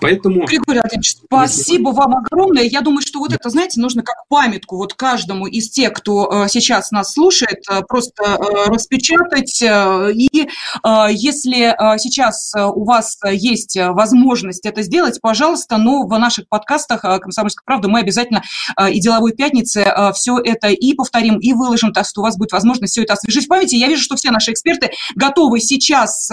Поэтому... 0.00 0.46
Григорий 0.46 0.80
Андреевич, 0.80 1.16
спасибо 1.24 1.90
вам 1.90 2.16
огромное. 2.16 2.64
Я 2.64 2.80
думаю, 2.80 3.02
что 3.02 3.20
вот 3.20 3.32
это, 3.32 3.48
знаете, 3.48 3.80
нужно 3.80 4.02
как 4.02 4.26
памятку 4.28 4.76
вот 4.76 4.94
каждому 4.94 5.46
из 5.46 5.70
тех, 5.70 5.92
кто 5.92 6.44
э, 6.44 6.48
сейчас 6.48 6.90
нас 6.90 7.12
слушает, 7.12 7.64
э, 7.70 7.82
просто 7.82 8.22
э, 8.24 8.68
распечатать. 8.68 9.62
И 9.62 10.48
если 11.10 11.74
сейчас 11.98 12.52
у 12.56 12.84
вас 12.84 13.18
есть 13.30 13.76
возможность 13.76 14.64
это 14.66 14.82
сделать, 14.82 15.20
пожалуйста, 15.20 15.76
но 15.76 16.06
в 16.06 16.18
наших 16.18 16.48
подкастах 16.48 17.02
«Комсомольская 17.02 17.62
правда» 17.64 17.88
мы 17.88 18.00
обязательно 18.00 18.42
и 18.90 19.00
«Деловой 19.00 19.32
пятницы» 19.32 19.84
все 20.14 20.38
это 20.38 20.68
и 20.68 20.94
повторим, 20.94 21.38
и 21.38 21.52
выложим, 21.52 21.92
так 21.92 22.06
что 22.06 22.20
у 22.20 22.24
вас 22.24 22.36
будет 22.36 22.52
возможность 22.52 22.92
все 22.92 23.02
это 23.02 23.14
освежить 23.14 23.44
в 23.44 23.48
памяти. 23.48 23.76
Я 23.76 23.88
вижу, 23.88 24.02
что 24.02 24.16
все 24.16 24.30
наши 24.30 24.52
эксперты 24.52 24.90
готовы 25.14 25.60
сейчас 25.60 26.30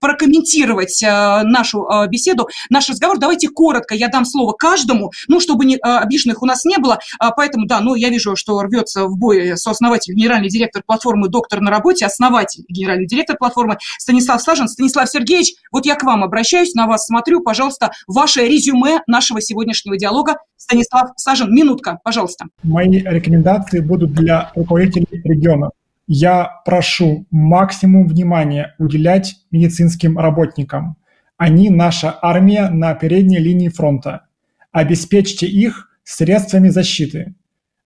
прокомментировать 0.00 1.02
нашу 1.02 1.86
беседу, 2.10 2.48
наш 2.68 2.88
разговор. 2.88 3.18
Давайте 3.18 3.48
коротко, 3.48 3.94
я 3.94 4.08
дам 4.08 4.24
слово 4.24 4.52
каждому, 4.52 5.12
ну, 5.28 5.40
чтобы 5.40 5.64
не, 5.64 5.76
а, 5.76 6.00
обиженных 6.00 6.42
у 6.42 6.46
нас 6.46 6.64
не 6.64 6.78
было. 6.78 6.98
А, 7.18 7.30
поэтому, 7.30 7.66
да, 7.66 7.80
ну, 7.80 7.94
я 7.94 8.10
вижу, 8.10 8.36
что 8.36 8.60
рвется 8.62 9.06
в 9.06 9.16
бой 9.16 9.56
сооснователь, 9.56 10.14
генеральный 10.14 10.48
директор 10.48 10.82
платформы 10.84 11.28
«Доктор 11.28 11.60
на 11.60 11.70
работе», 11.70 12.06
основатель, 12.06 12.64
генеральный 12.68 13.06
директор 13.06 13.36
платформы 13.36 13.78
Станислав 13.98 14.42
Сажен. 14.42 14.68
Станислав 14.68 15.08
Сергеевич, 15.08 15.54
вот 15.72 15.86
я 15.86 15.94
к 15.94 16.02
вам 16.02 16.24
обращаюсь, 16.24 16.74
на 16.74 16.86
вас 16.86 17.06
смотрю, 17.06 17.40
пожалуйста, 17.42 17.92
ваше 18.06 18.46
резюме 18.46 19.00
нашего 19.06 19.40
сегодняшнего 19.40 19.96
диалога. 19.96 20.36
Станислав 20.56 21.10
Сажен, 21.16 21.54
минутка, 21.54 21.98
пожалуйста. 22.04 22.46
Мои 22.62 22.90
рекомендации 22.90 23.80
будут 23.80 24.12
для 24.12 24.52
руководителей 24.54 25.06
регионов 25.24 25.70
я 26.12 26.60
прошу 26.64 27.24
максимум 27.30 28.08
внимания 28.08 28.74
уделять 28.78 29.36
медицинским 29.52 30.18
работникам. 30.18 30.96
Они 31.40 31.70
наша 31.70 32.18
армия 32.20 32.68
на 32.68 32.92
передней 32.92 33.38
линии 33.38 33.70
фронта. 33.70 34.26
Обеспечьте 34.72 35.46
их 35.46 35.88
средствами 36.04 36.68
защиты. 36.68 37.34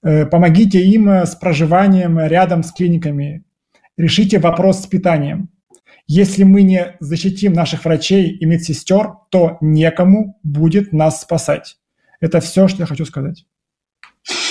Э, 0.03 0.27
помогите 0.27 0.85
им 0.85 1.09
э, 1.09 1.25
с 1.25 1.37
проживанием 1.37 2.19
рядом 2.19 2.65
с 2.65 2.73
клиниками. 2.73 3.45
Решите 3.97 4.41
вопрос 4.41 4.83
с 4.83 4.87
питанием. 4.89 5.51
Если 6.09 6.43
мы 6.43 6.63
не 6.63 6.97
защитим 6.99 7.53
наших 7.53 7.85
врачей 7.85 8.29
и 8.31 8.45
медсестер, 8.45 9.13
то 9.31 9.57
некому 9.61 10.37
будет 10.43 10.93
нас 10.93 11.21
спасать. 11.21 11.77
Это 12.19 12.41
все, 12.41 12.67
что 12.67 12.83
я 12.83 12.87
хочу 12.87 13.05
сказать. 13.05 13.47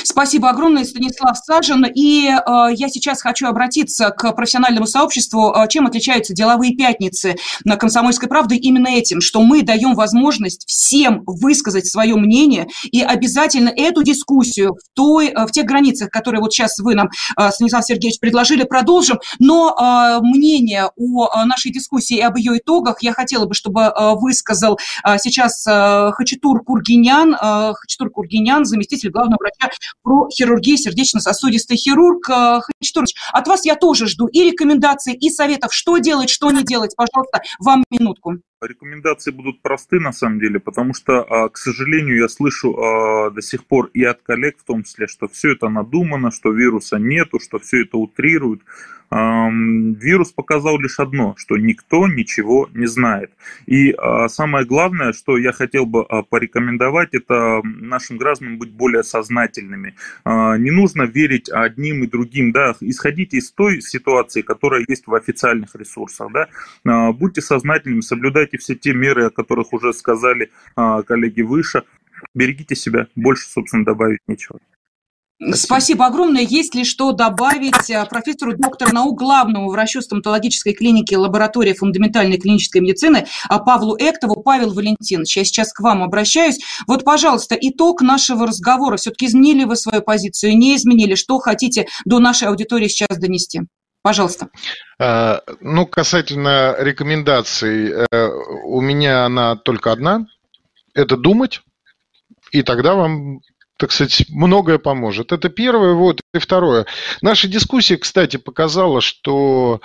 Спасибо 0.03 0.49
огромное, 0.49 0.83
Станислав 0.83 1.37
Сажин. 1.37 1.85
И 1.85 2.27
э, 2.27 2.33
я 2.73 2.89
сейчас 2.89 3.21
хочу 3.21 3.47
обратиться 3.47 4.09
к 4.11 4.31
профессиональному 4.33 4.85
сообществу. 4.85 5.51
Э, 5.51 5.67
чем 5.67 5.87
отличаются 5.87 6.33
деловые 6.33 6.75
пятницы 6.75 7.35
на 7.63 7.77
«Комсомольской 7.77 8.29
правде»? 8.29 8.55
Именно 8.55 8.89
этим, 8.89 9.21
что 9.21 9.41
мы 9.41 9.63
даем 9.63 9.95
возможность 9.95 10.65
всем 10.67 11.23
высказать 11.25 11.87
свое 11.87 12.15
мнение 12.15 12.67
и 12.91 13.01
обязательно 13.01 13.69
эту 13.69 14.03
дискуссию 14.03 14.75
в, 14.75 14.95
той, 14.95 15.29
э, 15.29 15.45
в 15.47 15.51
тех 15.51 15.65
границах, 15.65 16.09
которые 16.11 16.41
вот 16.41 16.53
сейчас 16.53 16.77
вы 16.79 16.93
нам, 16.93 17.09
э, 17.37 17.49
Станислав 17.51 17.83
Сергеевич, 17.83 18.19
предложили, 18.19 18.63
продолжим. 18.63 19.19
Но 19.39 19.75
э, 19.75 20.19
мнение 20.21 20.91
о 20.95 21.45
нашей 21.45 21.71
дискуссии 21.71 22.17
и 22.17 22.21
об 22.21 22.37
ее 22.37 22.57
итогах 22.57 22.97
я 23.01 23.13
хотела 23.13 23.45
бы, 23.45 23.55
чтобы 23.55 23.81
э, 23.81 24.13
высказал 24.15 24.77
э, 25.05 25.17
сейчас 25.17 25.65
э, 25.65 26.11
Хачатур 26.11 26.63
Кургинян, 26.63 27.33
э, 27.33 27.73
Хачатур 27.73 28.11
Кургинян, 28.11 28.65
заместитель 28.65 29.09
главного 29.09 29.37
врача 29.39 29.62
про 30.03 30.27
хирургию, 30.29 30.77
сердечно-сосудистый 30.77 31.77
хирург. 31.77 32.29
Э, 32.29 32.59
Хачатурович, 32.81 33.15
от 33.31 33.47
вас 33.47 33.65
я 33.65 33.75
тоже 33.75 34.07
жду 34.07 34.27
и 34.27 34.43
рекомендаций, 34.43 35.13
и 35.13 35.29
советов, 35.29 35.73
что 35.73 35.97
делать, 35.97 36.29
что 36.29 36.51
не 36.51 36.63
делать. 36.63 36.95
Пожалуйста, 36.95 37.41
вам 37.59 37.83
минутку. 37.89 38.37
Рекомендации 38.67 39.31
будут 39.31 39.61
просты 39.61 39.99
на 39.99 40.11
самом 40.11 40.39
деле, 40.39 40.59
потому 40.59 40.93
что, 40.93 41.23
а, 41.23 41.49
к 41.49 41.57
сожалению, 41.57 42.17
я 42.17 42.27
слышу 42.29 42.73
а, 42.77 43.29
до 43.29 43.41
сих 43.41 43.65
пор 43.65 43.89
и 43.93 44.03
от 44.03 44.21
коллег 44.21 44.57
в 44.59 44.63
том 44.63 44.83
числе, 44.83 45.07
что 45.07 45.27
все 45.27 45.51
это 45.53 45.69
надумано, 45.69 46.31
что 46.31 46.51
вируса 46.51 46.97
нету, 46.97 47.39
что 47.39 47.59
все 47.59 47.83
это 47.83 47.97
утрируют. 47.97 48.61
Вирус 49.11 50.31
показал 50.31 50.79
лишь 50.79 50.99
одно, 50.99 51.35
что 51.37 51.55
никто 51.55 52.07
ничего 52.07 52.67
не 52.73 52.87
знает. 52.87 53.31
И 53.67 53.91
а, 53.91 54.27
самое 54.27 54.65
главное, 54.65 55.13
что 55.13 55.37
я 55.37 55.51
хотел 55.51 55.85
бы 55.85 56.05
порекомендовать, 56.29 57.09
это 57.13 57.61
нашим 57.63 58.17
гражданам 58.17 58.57
быть 58.57 58.71
более 58.71 59.03
сознательными. 59.03 59.95
Не 60.25 60.71
нужно 60.71 61.03
верить 61.03 61.47
одним 61.47 62.03
и 62.03 62.07
другим, 62.07 62.51
да, 62.51 62.73
исходите 62.79 63.37
из 63.37 63.51
той 63.51 63.81
ситуации, 63.81 64.41
которая 64.41 64.83
есть 64.87 65.05
в 65.05 65.13
официальных 65.13 65.75
ресурсах, 65.75 66.29
да, 66.33 67.11
будьте 67.11 67.41
сознательными, 67.41 68.01
соблюдайте 68.01 68.52
соблюдайте 68.53 68.57
все 68.57 68.75
те 68.75 68.93
меры, 68.93 69.27
о 69.27 69.29
которых 69.29 69.73
уже 69.73 69.93
сказали 69.93 70.51
а, 70.75 71.01
коллеги 71.03 71.41
выше. 71.41 71.83
Берегите 72.33 72.75
себя, 72.75 73.07
больше, 73.15 73.47
собственно, 73.47 73.85
добавить 73.85 74.19
нечего. 74.27 74.59
Спасибо. 75.53 76.05
Огромное. 76.05 76.43
Есть 76.43 76.73
ли 76.75 76.85
что 76.85 77.11
добавить 77.11 77.91
а, 77.91 78.05
профессору, 78.05 78.53
доктор 78.57 78.93
наук, 78.93 79.19
главному 79.19 79.69
врачу 79.69 80.01
стоматологической 80.01 80.73
клиники 80.73 81.15
лаборатории 81.15 81.73
фундаментальной 81.73 82.37
клинической 82.37 82.81
медицины 82.81 83.25
а, 83.49 83.59
Павлу 83.59 83.97
Эктову? 83.99 84.41
Павел 84.41 84.73
Валентинович, 84.73 85.37
я 85.37 85.43
сейчас 85.43 85.73
к 85.73 85.81
вам 85.81 86.01
обращаюсь. 86.01 86.59
Вот, 86.87 87.03
пожалуйста, 87.03 87.57
итог 87.59 88.01
нашего 88.01 88.47
разговора. 88.47 88.95
Все-таки 88.95 89.25
изменили 89.25 89.65
вы 89.65 89.75
свою 89.75 90.01
позицию, 90.01 90.57
не 90.57 90.75
изменили? 90.75 91.15
Что 91.15 91.39
хотите 91.39 91.87
до 92.05 92.19
нашей 92.19 92.47
аудитории 92.47 92.87
сейчас 92.87 93.17
донести? 93.17 93.61
Пожалуйста. 94.03 94.49
А, 94.99 95.41
ну, 95.61 95.87
касательно 95.87 96.75
рекомендаций, 96.77 97.91
э, 97.91 98.27
у 98.65 98.81
меня 98.81 99.25
она 99.25 99.55
только 99.55 99.91
одна. 99.91 100.27
это 100.93 101.17
думать, 101.17 101.61
и 102.51 102.61
тогда 102.61 102.93
вам 102.93 103.39
так 103.77 103.91
сказать, 103.91 104.25
многое 104.29 104.77
поможет. 104.77 105.31
Это 105.31 105.49
первое. 105.49 105.93
Вот. 105.93 106.21
И 106.33 106.39
второе. 106.39 106.85
Наша 107.21 107.47
дискуссия, 107.47 107.97
кстати, 107.97 108.37
показала, 108.37 109.01
что 109.01 109.81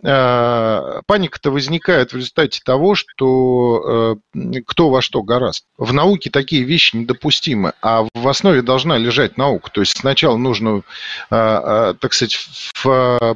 паника-то 0.00 1.50
возникает 1.50 2.12
в 2.12 2.16
результате 2.16 2.60
того, 2.64 2.94
что 2.94 4.18
э, 4.32 4.60
кто 4.64 4.90
во 4.90 5.02
что 5.02 5.22
гораст. 5.24 5.64
В 5.76 5.92
науке 5.92 6.30
такие 6.30 6.62
вещи 6.62 6.94
недопустимы, 6.94 7.72
а 7.82 8.06
в 8.14 8.28
основе 8.28 8.62
должна 8.62 8.96
лежать 8.96 9.36
наука. 9.36 9.70
То 9.72 9.80
есть 9.80 9.98
сначала 9.98 10.36
нужно, 10.36 10.82
э, 11.30 11.94
так 12.00 12.12
сказать, 12.12 12.38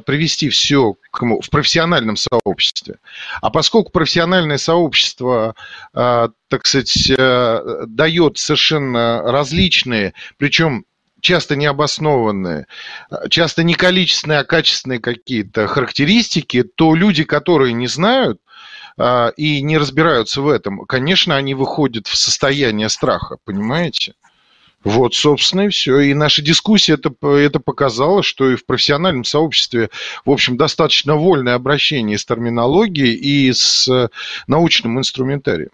привести 0.05 0.49
все 0.49 0.95
в 1.11 1.49
профессиональном 1.49 2.15
сообществе. 2.15 2.95
А 3.41 3.49
поскольку 3.49 3.91
профессиональное 3.91 4.57
сообщество, 4.57 5.55
так 5.93 6.65
сказать, 6.65 7.11
дает 7.87 8.37
совершенно 8.37 9.21
различные, 9.23 10.13
причем 10.37 10.85
часто 11.23 11.55
необоснованные, 11.55 12.67
часто 13.29 13.63
не 13.63 13.73
количественные, 13.73 14.39
а 14.39 14.43
качественные 14.43 14.99
какие-то 14.99 15.67
характеристики, 15.67 16.63
то 16.63 16.93
люди, 16.93 17.23
которые 17.23 17.73
не 17.73 17.87
знают, 17.87 18.39
а, 18.97 19.29
и 19.37 19.61
не 19.61 19.79
разбираются 19.79 20.41
в 20.41 20.47
этом, 20.47 20.85
конечно, 20.85 21.35
они 21.35 21.55
выходят 21.55 22.05
в 22.05 22.15
состояние 22.15 22.89
страха, 22.89 23.37
понимаете? 23.43 24.13
Вот, 24.83 25.15
собственно, 25.15 25.61
и 25.61 25.69
все. 25.69 25.99
И 25.99 26.13
наша 26.13 26.41
дискуссия 26.41 26.95
это, 26.95 27.13
это 27.25 27.59
показала, 27.59 28.21
что 28.21 28.49
и 28.49 28.57
в 28.57 28.65
профессиональном 28.65 29.23
сообществе, 29.23 29.89
в 30.25 30.29
общем, 30.29 30.57
достаточно 30.57 31.15
вольное 31.15 31.55
обращение 31.55 32.17
с 32.17 32.25
терминологией 32.25 33.13
и 33.13 33.53
с 33.53 34.09
научным 34.47 34.99
инструментарием. 34.99 35.69